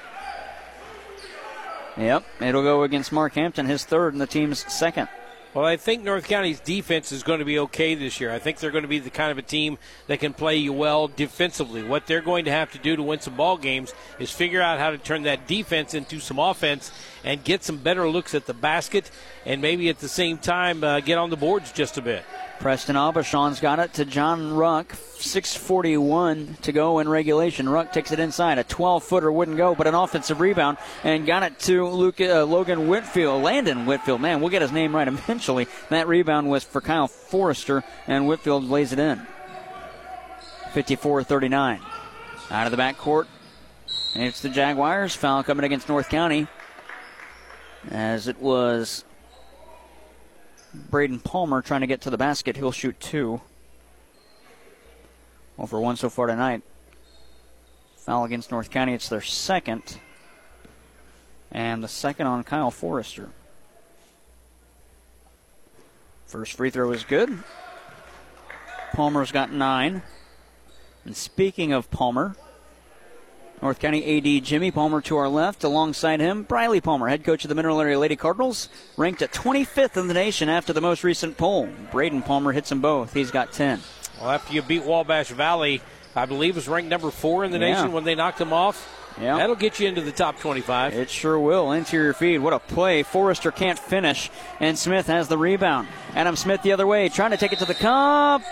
[1.96, 5.08] Yep, it'll go against Mark Hampton, his third, and the team's second.
[5.54, 8.32] Well, I think North County's defense is going to be okay this year.
[8.32, 9.78] I think they're going to be the kind of a team
[10.08, 11.84] that can play you well defensively.
[11.84, 14.80] What they're going to have to do to win some ball games is figure out
[14.80, 16.90] how to turn that defense into some offense
[17.24, 19.10] and get some better looks at the basket,
[19.44, 22.24] and maybe at the same time uh, get on the boards just a bit.
[22.60, 24.88] Preston Aubuchon's got it to John Ruck.
[24.92, 27.68] 6.41 to go in regulation.
[27.68, 28.58] Ruck takes it inside.
[28.58, 32.44] A 12 footer wouldn't go, but an offensive rebound and got it to Luke, uh,
[32.44, 33.42] Logan Whitfield.
[33.42, 34.20] Landon Whitfield.
[34.20, 35.66] Man, we'll get his name right eventually.
[35.90, 39.26] That rebound was for Kyle Forrester, and Whitfield lays it in.
[40.72, 41.80] 54 39.
[42.50, 43.26] Out of the backcourt.
[44.14, 45.14] It's the Jaguars.
[45.14, 46.46] Foul coming against North County.
[47.90, 49.04] As it was
[50.74, 52.56] Braden Palmer trying to get to the basket.
[52.56, 53.40] He'll shoot two.
[55.66, 56.62] For one so far tonight.
[57.96, 58.92] Foul against North County.
[58.92, 59.98] It's their second.
[61.50, 63.30] And the second on Kyle Forrester.
[66.26, 67.38] First free throw is good.
[68.92, 70.02] Palmer's got nine.
[71.04, 72.34] And speaking of Palmer,
[73.64, 75.64] North County AD Jimmy Palmer to our left.
[75.64, 79.96] Alongside him, Briley Palmer, head coach of the Mineral Area Lady Cardinals, ranked at 25th
[79.96, 81.70] in the nation after the most recent poll.
[81.90, 83.14] Braden Palmer hits them both.
[83.14, 83.80] He's got 10.
[84.20, 85.80] Well, after you beat Wabash Valley,
[86.14, 87.72] I believe was ranked number four in the Yeah.
[87.72, 88.86] nation when they knocked them off.
[89.18, 89.38] Yeah.
[89.38, 90.92] That'll get you into the top 25.
[90.92, 91.72] It sure will.
[91.72, 92.40] Interior feed.
[92.40, 93.02] What a play.
[93.02, 94.28] Forrester can't finish,
[94.60, 95.88] and Smith has the rebound.
[96.14, 98.42] Adam Smith the other way, trying to take it to the cup,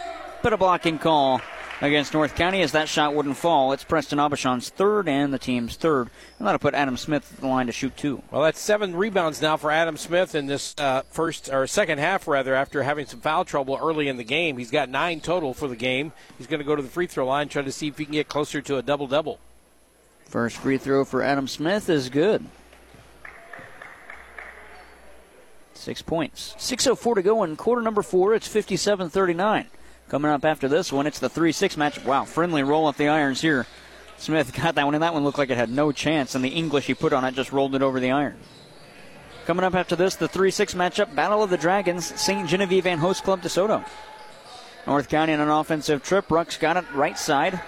[0.42, 1.42] but a blocking call.
[1.82, 3.72] Against North County as that shot wouldn't fall.
[3.72, 6.08] It's Preston Aubuchon's third and the team's third.
[6.38, 8.22] And that'll put Adam Smith at the line to shoot two.
[8.30, 12.28] Well, that's seven rebounds now for Adam Smith in this uh, first or second half,
[12.28, 14.56] rather, after having some foul trouble early in the game.
[14.58, 16.12] He's got nine total for the game.
[16.38, 18.14] He's going to go to the free throw line, try to see if he can
[18.14, 19.40] get closer to a double double.
[20.24, 22.46] First free throw for Adam Smith is good.
[25.74, 26.54] Six points.
[26.58, 28.34] 6.04 to go in quarter number four.
[28.34, 29.66] It's 57 39.
[30.12, 32.04] Coming up after this one, it's the 3 6 match.
[32.04, 33.66] Wow, friendly roll off the irons here.
[34.18, 36.50] Smith got that one, and that one looked like it had no chance, and the
[36.50, 38.36] English he put on it just rolled it over the iron.
[39.46, 42.46] Coming up after this, the 3 6 matchup Battle of the Dragons, St.
[42.46, 43.86] Genevieve and Host Club DeSoto.
[44.86, 46.30] North County on an offensive trip.
[46.30, 47.58] Ruck's got it right side.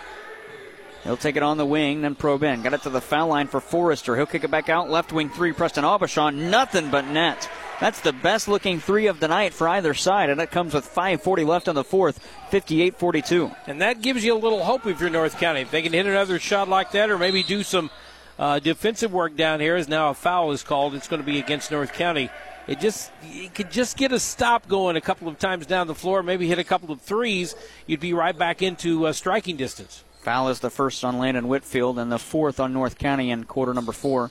[1.03, 2.61] He'll take it on the wing, then probe in.
[2.61, 4.17] Got it to the foul line for Forrester.
[4.17, 4.91] He'll kick it back out.
[4.91, 6.51] Left wing three, Preston Aubuchon.
[6.51, 7.49] Nothing but net.
[7.81, 10.87] That's the best looking three of the night for either side, and that comes with
[10.87, 12.19] 5.40 left on the fourth,
[12.51, 13.51] 58 42.
[13.67, 15.63] And that gives you a little hope if you're North County.
[15.63, 17.91] If they can hit another shot like that or maybe do some
[18.39, 21.39] uh, defensive work down here, as now a foul is called, it's going to be
[21.41, 22.31] against North County.
[22.67, 25.95] It just you could just get a stop going a couple of times down the
[25.95, 27.55] floor, maybe hit a couple of threes,
[27.87, 30.03] you'd be right back into uh, striking distance.
[30.23, 33.75] Foul is the first on Landon Whitfield and the fourth on North County in quarter
[33.75, 34.31] number four.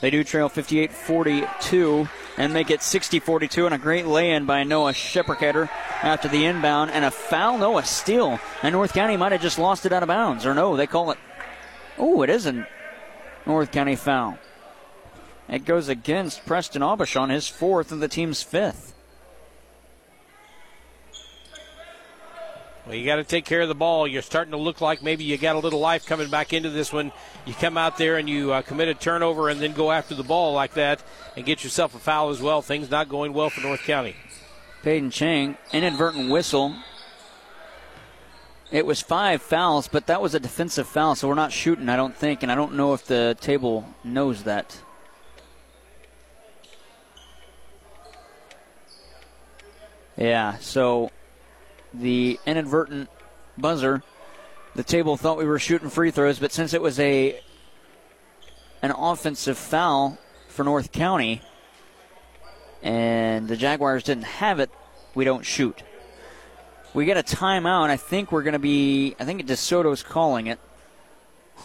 [0.00, 4.44] They do trail 58 42 and make it 60 42, and a great lay in
[4.46, 5.68] by Noah Shepperketter
[6.02, 8.38] after the inbound, and a foul, Noah steal.
[8.62, 11.10] And North County might have just lost it out of bounds, or no, they call
[11.10, 11.18] it.
[11.96, 12.66] Oh, it isn't
[13.46, 14.38] North County foul.
[15.48, 18.93] It goes against Preston Aubuchon, his fourth and the team's fifth.
[22.86, 24.06] Well, you got to take care of the ball.
[24.06, 26.92] You're starting to look like maybe you got a little life coming back into this
[26.92, 27.12] one.
[27.46, 30.22] You come out there and you uh, commit a turnover and then go after the
[30.22, 31.02] ball like that
[31.34, 32.60] and get yourself a foul as well.
[32.60, 34.16] Things not going well for North County.
[34.82, 36.74] Peyton Chang, inadvertent whistle.
[38.70, 41.96] It was five fouls, but that was a defensive foul, so we're not shooting, I
[41.96, 44.78] don't think, and I don't know if the table knows that.
[50.16, 51.10] Yeah, so
[51.94, 53.08] the inadvertent
[53.56, 54.02] buzzer.
[54.74, 57.40] The table thought we were shooting free throws, but since it was a
[58.82, 60.18] an offensive foul
[60.48, 61.40] for North County
[62.82, 64.70] and the Jaguars didn't have it,
[65.14, 65.82] we don't shoot.
[66.92, 67.90] We get a timeout.
[67.90, 69.16] I think we're going to be.
[69.18, 70.58] I think DeSoto's calling it.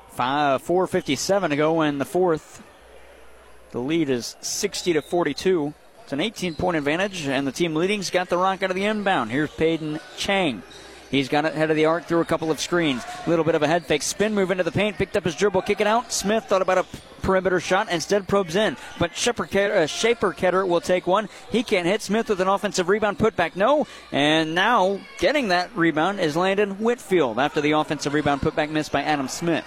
[0.10, 2.64] Five, 4.57 to go in the fourth.
[3.72, 5.74] The lead is 60 to 42.
[6.04, 8.86] It's an 18 point advantage, and the team leading's got the rock out of the
[8.86, 9.32] inbound.
[9.32, 10.64] Here's Peyton Chang.
[11.12, 13.04] He's got it head of the arc through a couple of screens.
[13.26, 15.36] A little bit of a head fake, spin move into the paint, picked up his
[15.36, 16.12] dribble, kick it out.
[16.12, 16.86] Smith thought about a
[17.22, 18.78] perimeter shot, instead probes in.
[19.00, 19.46] But uh, Shaper
[20.34, 21.30] Ketter will take one.
[21.52, 22.02] He can't hit.
[22.02, 23.88] Smith with an offensive rebound, put back, no.
[24.12, 28.92] And now getting that rebound is Landon Whitfield after the offensive rebound put back missed
[28.92, 29.66] by Adam Smith.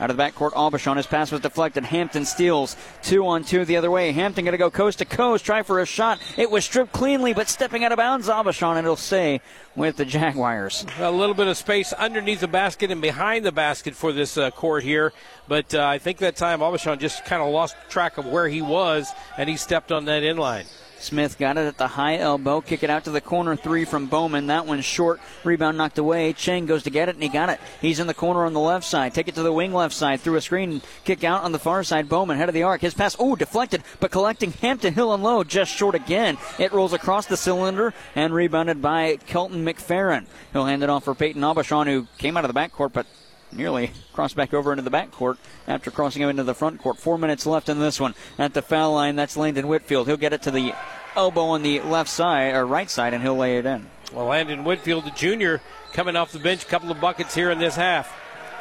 [0.00, 0.96] Out of the backcourt, Aubuchon.
[0.96, 1.84] His pass was deflected.
[1.84, 4.10] Hampton steals two on two the other way.
[4.12, 6.18] Hampton going to go coast to coast, try for a shot.
[6.36, 9.40] It was stripped cleanly, but stepping out of bounds, Aubuchon, and it'll stay
[9.76, 10.84] with the Jaguars.
[10.98, 14.50] A little bit of space underneath the basket and behind the basket for this uh,
[14.50, 15.12] court here,
[15.46, 18.62] but uh, I think that time Aubuchon just kind of lost track of where he
[18.62, 20.66] was, and he stepped on that inline.
[21.04, 22.60] Smith got it at the high elbow.
[22.60, 24.46] Kick it out to the corner three from Bowman.
[24.46, 25.20] That one's short.
[25.44, 26.32] Rebound knocked away.
[26.32, 27.60] Chang goes to get it, and he got it.
[27.80, 29.14] He's in the corner on the left side.
[29.14, 30.82] Take it to the wing left side through a screen.
[31.04, 32.08] Kick out on the far side.
[32.08, 32.80] Bowman, head of the arc.
[32.80, 36.38] His pass, oh, deflected, but collecting Hampton Hill and low, just short again.
[36.58, 40.26] It rolls across the cylinder and rebounded by Kelton McFerrin.
[40.52, 43.06] He'll hand it off for Peyton Aubuchon, who came out of the backcourt, but
[43.54, 45.36] nearly crossed back over into the backcourt
[45.66, 46.98] after crossing him into the front court.
[46.98, 48.14] Four minutes left in this one.
[48.38, 50.06] At the foul line, that's Landon Whitfield.
[50.06, 50.74] He'll get it to the
[51.16, 53.86] elbow on the left side or right side, and he'll lay it in.
[54.12, 55.60] Well, Landon Whitfield, the junior,
[55.92, 58.12] coming off the bench, a couple of buckets here in this half.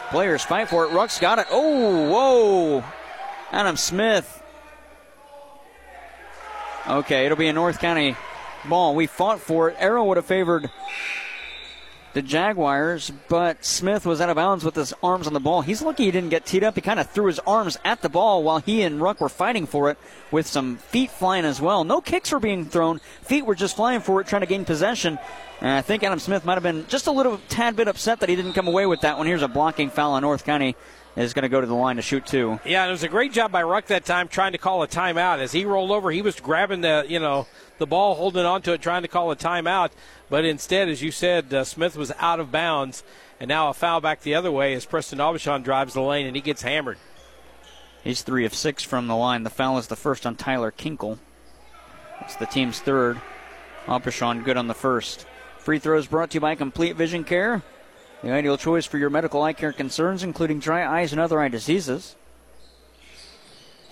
[0.10, 0.92] Players fight for it.
[0.92, 1.48] Ruck's got it.
[1.50, 2.84] Oh, whoa.
[3.52, 4.42] Adam Smith.
[6.88, 8.16] Okay, it'll be a North County
[8.68, 8.94] ball.
[8.96, 9.78] We fought for it.
[9.80, 10.70] Arrow would have favored
[12.14, 15.62] the Jaguars, but Smith was out of bounds with his arms on the ball.
[15.62, 16.76] He's lucky he didn't get teed up.
[16.76, 19.66] He kind of threw his arms at the ball while he and Ruck were fighting
[19.66, 19.98] for it
[20.32, 21.84] with some feet flying as well.
[21.84, 23.00] No kicks were being thrown.
[23.24, 25.18] Feet were just flying for it, trying to gain possession.
[25.60, 28.30] And I think Adam Smith might have been just a little tad bit upset that
[28.30, 29.28] he didn't come away with that one.
[29.28, 30.76] Here's a blocking foul on North County
[31.16, 32.60] is going to go to the line to shoot two.
[32.66, 35.40] Yeah, it was a great job by Ruck that time trying to call a timeout.
[35.40, 37.48] As he rolled over, he was grabbing the, you know,
[37.78, 39.92] the ball, holding onto it, trying to call a timeout.
[40.30, 43.04] But instead, as you said, uh, Smith was out of bounds.
[43.40, 46.36] And now a foul back the other way as Preston Aubuchon drives the lane and
[46.36, 46.98] he gets hammered.
[48.04, 49.44] He's three of six from the line.
[49.44, 51.20] The foul is the first on Tyler Kinkle.
[52.22, 53.20] It's the team's third.
[53.86, 55.26] Aubuchon good on the first.
[55.58, 57.64] Free throws brought to you by Complete Vision Care.
[58.22, 61.50] The ideal choice for your medical eye care concerns, including dry eyes and other eye
[61.50, 62.16] diseases.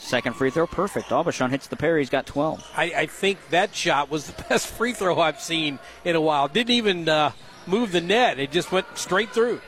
[0.02, 1.10] Second free throw, perfect.
[1.10, 2.00] Aubuchon hits the pair.
[2.00, 2.72] He's got 12.
[2.76, 6.48] I, I, think that shot was the best free throw I've seen in a while.
[6.48, 7.32] Didn't even uh,
[7.68, 9.62] move the net, it just went straight through.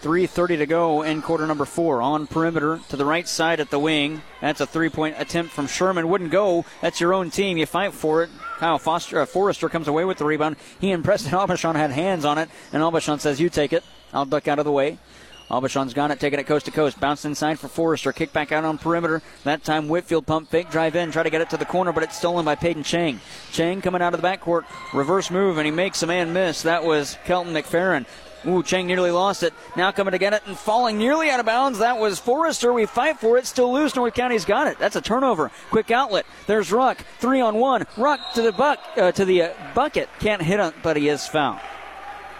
[0.00, 2.00] 3.30 to go in quarter number four.
[2.00, 4.22] On perimeter to the right side at the wing.
[4.40, 6.08] That's a three point attempt from Sherman.
[6.08, 6.64] Wouldn't go.
[6.80, 7.58] That's your own team.
[7.58, 8.30] You fight for it.
[8.56, 10.56] Kyle Foster, uh, Forrester comes away with the rebound.
[10.80, 13.84] He and Preston Aubuchon had hands on it, and Aubuchon says, You take it.
[14.14, 14.98] I'll duck out of the way.
[15.50, 17.00] Aubuchon's got it, taking it coast to coast.
[17.00, 18.12] Bounced inside for Forrester.
[18.12, 19.20] Kick back out on perimeter.
[19.44, 22.04] That time Whitfield pump fake, drive in, try to get it to the corner, but
[22.04, 23.20] it's stolen by Peyton Chang.
[23.50, 24.64] Chang coming out of the backcourt,
[24.94, 26.62] reverse move, and he makes a man miss.
[26.62, 28.06] That was Kelton McFerrin.
[28.46, 29.52] Ooh, Chang nearly lost it.
[29.76, 31.80] Now coming to get it and falling nearly out of bounds.
[31.80, 32.72] That was Forrester.
[32.72, 33.44] We fight for it.
[33.46, 33.94] Still loose.
[33.94, 34.78] North County's got it.
[34.78, 35.50] That's a turnover.
[35.70, 36.24] Quick outlet.
[36.46, 37.04] There's Ruck.
[37.18, 37.86] Three on one.
[37.98, 40.08] Ruck to the buck uh, to the uh, bucket.
[40.20, 41.60] Can't hit it, but he is fouled.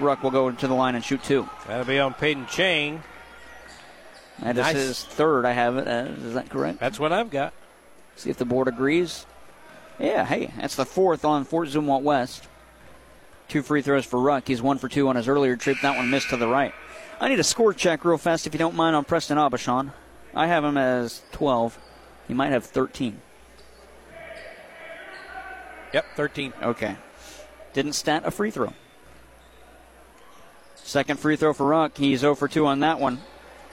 [0.00, 1.48] Ruck will go to the line and shoot two.
[1.66, 3.02] That'll be on Peyton Chang.
[4.40, 4.74] That nice.
[4.74, 5.44] is his third.
[5.44, 5.86] I have it.
[5.86, 6.80] Uh, is that correct?
[6.80, 7.52] That's what I've got.
[8.16, 9.26] See if the board agrees.
[9.98, 12.48] Yeah, hey, that's the fourth on Fort Zumwalt West.
[13.48, 14.46] Two free throws for Ruck.
[14.46, 15.76] He's one for two on his earlier trip.
[15.82, 16.72] That one missed to the right.
[17.20, 19.92] I need a score check real fast, if you don't mind, on Preston Aubuchon.
[20.34, 21.78] I have him as 12.
[22.28, 23.20] He might have 13.
[25.92, 26.52] Yep, 13.
[26.62, 26.96] Okay.
[27.72, 28.72] Didn't stat a free throw.
[30.90, 31.96] Second free throw for Ruck.
[31.96, 33.20] He's 0 for 2 on that one.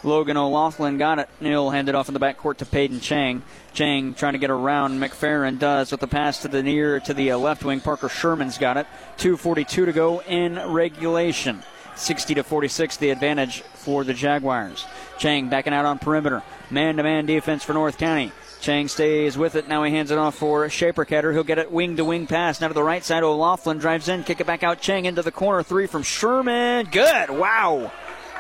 [0.04, 1.28] Logan O'Loughlin got it.
[1.42, 3.42] Neal handed off in the backcourt to Peyton Chang.
[3.74, 5.00] Chang trying to get around.
[5.00, 7.80] McFerrin does with the pass to the near to the uh, left wing.
[7.80, 8.86] Parker Sherman's got it.
[9.18, 11.64] 2:42 to go in regulation.
[11.96, 14.86] 60 to 46, the advantage for the Jaguars.
[15.18, 16.44] Chang backing out on perimeter.
[16.70, 18.32] Man-to-man defense for North County.
[18.60, 19.68] Chang stays with it.
[19.68, 21.34] Now he hands it off for Shaperketter.
[21.34, 22.60] He'll get it wing to wing pass.
[22.60, 23.24] Now to the right side.
[23.24, 24.82] O'Loughlin drives in, kick it back out.
[24.82, 25.64] Chang into the corner.
[25.64, 26.88] Three from Sherman.
[26.92, 27.30] Good.
[27.30, 27.92] Wow.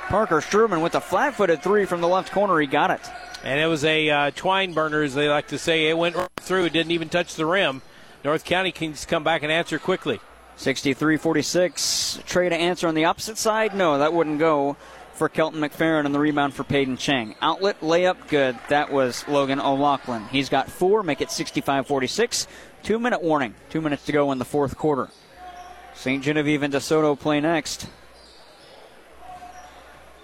[0.08, 2.60] Parker Sherman with a flat footed three from the left corner.
[2.60, 3.02] He got it.
[3.44, 5.90] And it was a uh, twine burner, as they like to say.
[5.90, 7.82] It went right through, it didn't even touch the rim.
[8.24, 10.20] North County can come back and answer quickly.
[10.56, 12.20] 63 46.
[12.26, 13.76] Trey to answer on the opposite side?
[13.76, 14.76] No, that wouldn't go
[15.18, 17.36] for Kelton McFerrin and the rebound for Peyton Chang.
[17.42, 18.58] Outlet layup, good.
[18.70, 20.26] That was Logan O'Loughlin.
[20.28, 22.48] He's got four, make it 65 46.
[22.84, 23.56] Two minute warning.
[23.70, 25.10] Two minutes to go in the fourth quarter.
[25.96, 26.24] St.
[26.24, 27.88] Genevieve and DeSoto play next.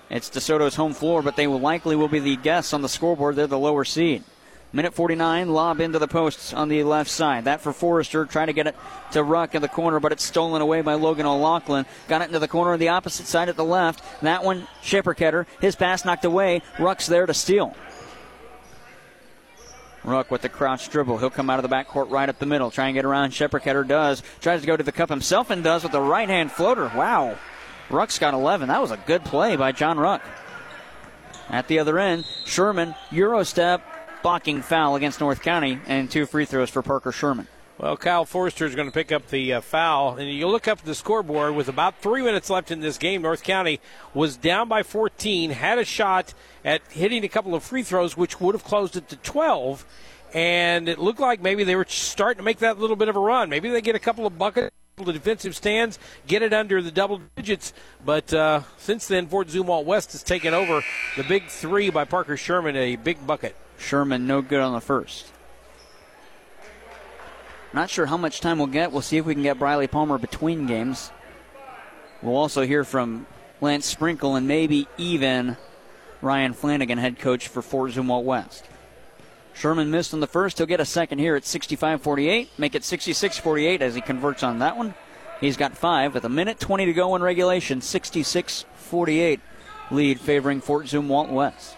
[0.09, 3.35] It's DeSoto's home floor, but they will likely will be the guests on the scoreboard.
[3.35, 4.23] They're the lower seed.
[4.75, 7.45] Minute 49, lob into the posts on the left side.
[7.45, 8.75] That for Forrester, trying to get it
[9.11, 11.85] to Ruck in the corner, but it's stolen away by Logan O'Loughlin.
[12.07, 14.03] Got it into the corner on the opposite side at the left.
[14.23, 15.45] That one, Shipperketter.
[15.61, 16.63] His pass knocked away.
[16.79, 17.75] Ruck's there to steal.
[20.03, 21.19] Ruck with the crouch dribble.
[21.19, 22.71] He'll come out of the backcourt right up the middle.
[22.71, 23.31] Try and get around.
[23.31, 24.23] Shepard does.
[24.41, 26.91] Tries to go to the cup himself and does with the right hand floater.
[26.95, 27.37] Wow.
[27.91, 28.69] Ruck's got 11.
[28.69, 30.23] That was a good play by John Ruck.
[31.49, 33.81] At the other end, Sherman, Euro step,
[34.23, 37.47] blocking foul against North County, and two free throws for Parker Sherman.
[37.77, 40.79] Well, Kyle Forrester is going to pick up the uh, foul, and you look up
[40.79, 43.23] at the scoreboard with about three minutes left in this game.
[43.23, 43.81] North County
[44.13, 46.33] was down by 14, had a shot
[46.63, 49.85] at hitting a couple of free throws, which would have closed it to 12,
[50.33, 53.19] and it looked like maybe they were starting to make that little bit of a
[53.19, 53.49] run.
[53.49, 54.73] Maybe they get a couple of buckets.
[54.95, 55.97] The defensive stands
[56.27, 57.73] get it under the double digits,
[58.05, 60.83] but uh, since then, Fort Zumwalt West has taken over
[61.17, 63.55] the big three by Parker Sherman, a big bucket.
[63.79, 65.31] Sherman no good on the first.
[67.73, 68.91] Not sure how much time we'll get.
[68.91, 71.11] We'll see if we can get Briley Palmer between games.
[72.21, 73.25] We'll also hear from
[73.61, 75.57] Lance Sprinkle and maybe even
[76.21, 78.63] Ryan Flanagan, head coach for Fort Zumwalt West.
[79.53, 80.57] Sherman missed on the first.
[80.57, 82.49] He'll get a second here at 65 48.
[82.57, 84.93] Make it 66 48 as he converts on that one.
[85.39, 87.81] He's got five with a minute 20 to go in regulation.
[87.81, 89.39] 66 48
[89.91, 91.75] lead favoring Fort Zoom Zumwalt West.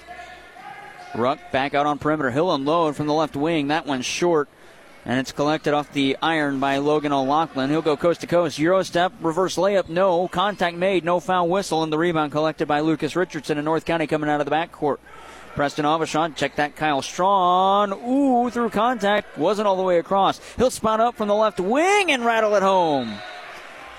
[1.16, 2.32] Ruck back out on perimeter.
[2.32, 3.68] He'll unload from the left wing.
[3.68, 4.50] That one's short.
[5.06, 7.70] And it's collected off the iron by Logan O'Loughlin.
[7.70, 8.58] He'll go coast to coast.
[8.58, 10.28] Euro step, reverse layup, no.
[10.28, 14.08] Contact made, no foul whistle, and the rebound collected by Lucas Richardson in North County
[14.08, 14.98] coming out of the backcourt.
[15.56, 17.94] Preston Aubuchon, check that Kyle Strawn.
[17.94, 19.38] Ooh, through contact.
[19.38, 20.42] Wasn't all the way across.
[20.58, 23.18] He'll spot up from the left wing and rattle it home.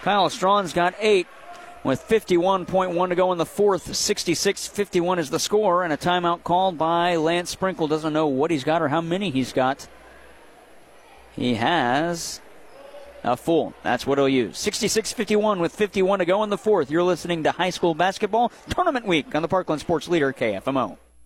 [0.02, 1.26] Kyle Strawn's got eight
[1.82, 3.94] with 51.1 to go in the fourth.
[3.94, 7.88] 66 51 is the score, and a timeout called by Lance Sprinkle.
[7.88, 9.88] Doesn't know what he's got or how many he's got.
[11.34, 12.40] He has
[13.24, 13.72] a full.
[13.82, 14.58] That's what he'll use.
[14.58, 16.90] 66 51 with 51 to go in the fourth.
[16.90, 20.98] You're listening to High School Basketball Tournament Week on the Parkland Sports Leader, KFMO.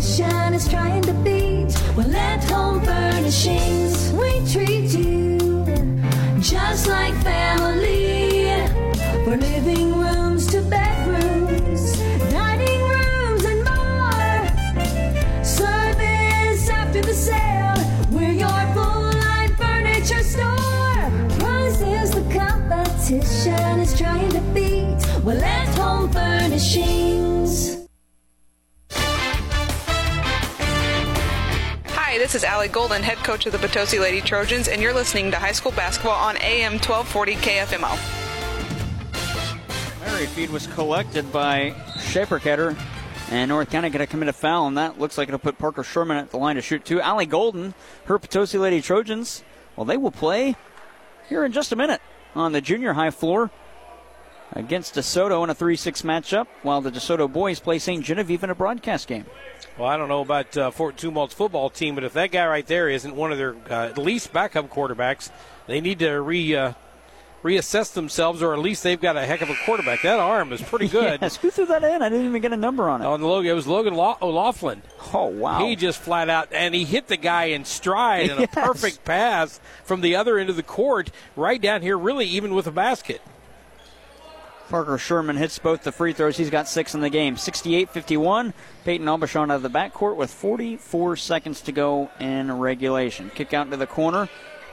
[0.00, 1.76] Competition is trying to beat.
[1.94, 5.38] Well, at Home Furnishings, we treat you
[6.40, 8.48] just like family.
[9.26, 11.98] For living rooms to bedrooms,
[12.32, 15.44] dining rooms, and more.
[15.44, 17.76] Service after the sale,
[18.10, 21.10] we're your full line furniture store.
[21.38, 24.96] Prices the competition is trying to beat.
[25.22, 26.99] Well, at Home Furnishings.
[32.20, 35.38] This is Allie Golden, head coach of the Potosi Lady Trojans, and you're listening to
[35.38, 37.96] high school basketball on AM 1240 KFMO.
[40.00, 42.78] Mary feed was collected by Shaperketter,
[43.30, 45.82] and North County going to commit a foul, and that looks like it'll put Parker
[45.82, 47.00] Sherman at the line to shoot two.
[47.00, 47.72] Allie Golden,
[48.04, 49.42] her Potosi Lady Trojans,
[49.74, 50.56] well, they will play
[51.30, 52.02] here in just a minute
[52.34, 53.50] on the junior high floor
[54.52, 58.04] against DeSoto in a 3 6 matchup, while the DeSoto boys play St.
[58.04, 59.26] Genevieve in a broadcast game.
[59.78, 62.66] Well, I don't know about uh, Fort Zumwalt's football team, but if that guy right
[62.66, 65.30] there isn't one of their uh, at least backup quarterbacks,
[65.66, 66.72] they need to re uh,
[67.42, 70.02] reassess themselves, or at least they've got a heck of a quarterback.
[70.02, 71.20] That arm is pretty good.
[71.22, 72.02] yes, who threw that in?
[72.02, 73.06] I didn't even get a number on it.
[73.06, 74.82] On the Logan, it was Logan O'Loughlin.
[75.14, 75.64] Oh wow!
[75.64, 78.50] He just flat out and he hit the guy in stride and Yes.
[78.52, 82.54] a perfect pass from the other end of the court, right down here, really even
[82.54, 83.22] with a basket.
[84.70, 86.36] Parker Sherman hits both the free throws.
[86.36, 87.36] He's got six in the game.
[87.36, 88.54] 68 51.
[88.84, 93.30] Peyton Aubuchon out of the backcourt with 44 seconds to go in regulation.
[93.34, 94.28] Kick out into the corner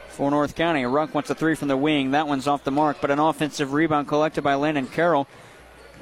[0.10, 0.86] for North County.
[0.86, 2.12] Ruck wants a three from the wing.
[2.12, 5.28] That one's off the mark, but an offensive rebound collected by Landon Carroll.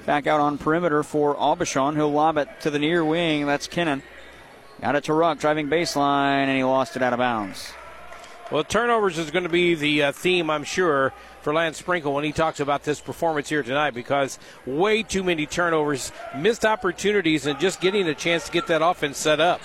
[0.06, 1.96] Back out on perimeter for Aubuchon.
[1.96, 3.46] He'll lob it to the near wing.
[3.46, 4.02] That's Kinnan.
[4.82, 7.72] Got it to Ruck, driving baseline, and he lost it out of bounds.
[8.52, 11.14] Well, turnovers is going to be the uh, theme, I'm sure,
[11.46, 15.46] for Lance Sprinkle when he talks about this performance here tonight because way too many
[15.46, 19.62] turnovers, missed opportunities, and just getting a chance to get that offense set up.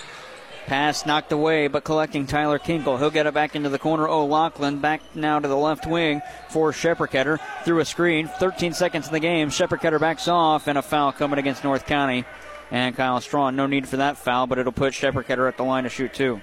[0.67, 2.99] Pass knocked away, but collecting Tyler Kinkle.
[2.99, 4.07] He'll get it back into the corner.
[4.07, 6.21] Oh, O'Loughlin back now to the left wing
[6.51, 8.29] for Shepherdketter through a screen.
[8.29, 9.49] 13 seconds in the game.
[9.49, 12.27] Shepherdketter backs off, and a foul coming against North County.
[12.71, 15.85] And Kyle Strawn, no need for that foul, but it'll put Shepherdketter at the line
[15.85, 16.43] to shoot two.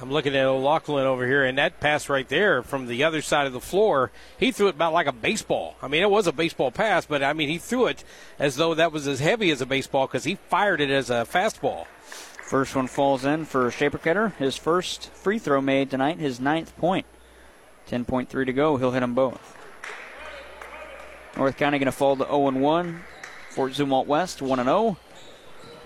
[0.00, 3.46] I'm looking at O'Loughlin over here, and that pass right there from the other side
[3.46, 5.74] of the floor, he threw it about like a baseball.
[5.82, 8.04] I mean, it was a baseball pass, but I mean, he threw it
[8.38, 11.26] as though that was as heavy as a baseball because he fired it as a
[11.26, 11.86] fastball.
[12.42, 14.34] First one falls in for Shaperketter.
[14.36, 17.06] His first free throw made tonight, his ninth point.
[17.90, 18.76] 10.3 to go.
[18.76, 19.56] He'll hit them both.
[21.36, 23.00] North County going to fall to 0 1.
[23.50, 24.96] Fort Zumwalt West 1 0.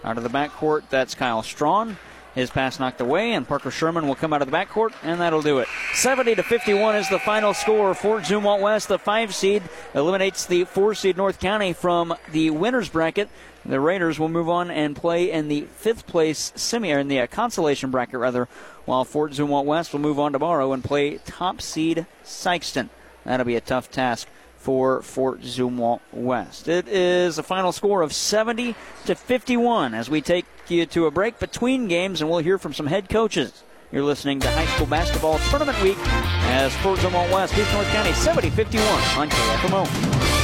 [0.04, 1.96] Out of the backcourt, that's Kyle Strawn.
[2.34, 5.42] His pass knocked away, and Parker Sherman will come out of the backcourt, and that'll
[5.42, 5.68] do it.
[5.94, 7.94] 70 to 51 is the final score.
[7.94, 9.62] Fort Zumwalt West, the five seed,
[9.94, 13.28] eliminates the four seed North County from the winners bracket.
[13.64, 17.20] The Raiders will move on and play in the fifth place semi, or in the
[17.20, 18.48] uh, consolation bracket rather,
[18.86, 22.88] while Fort Zumwalt West will move on tomorrow and play top seed Sykeston.
[23.24, 24.26] That'll be a tough task
[24.62, 26.68] for Fort Zumwalt West.
[26.68, 28.76] It is a final score of 70
[29.06, 32.72] to 51 as we take you to a break between games, and we'll hear from
[32.72, 33.64] some head coaches.
[33.90, 38.12] You're listening to High School Basketball Tournament Week as Fort Zumwalt West beats North County
[38.12, 38.86] 70 51
[39.18, 40.41] on KFMO.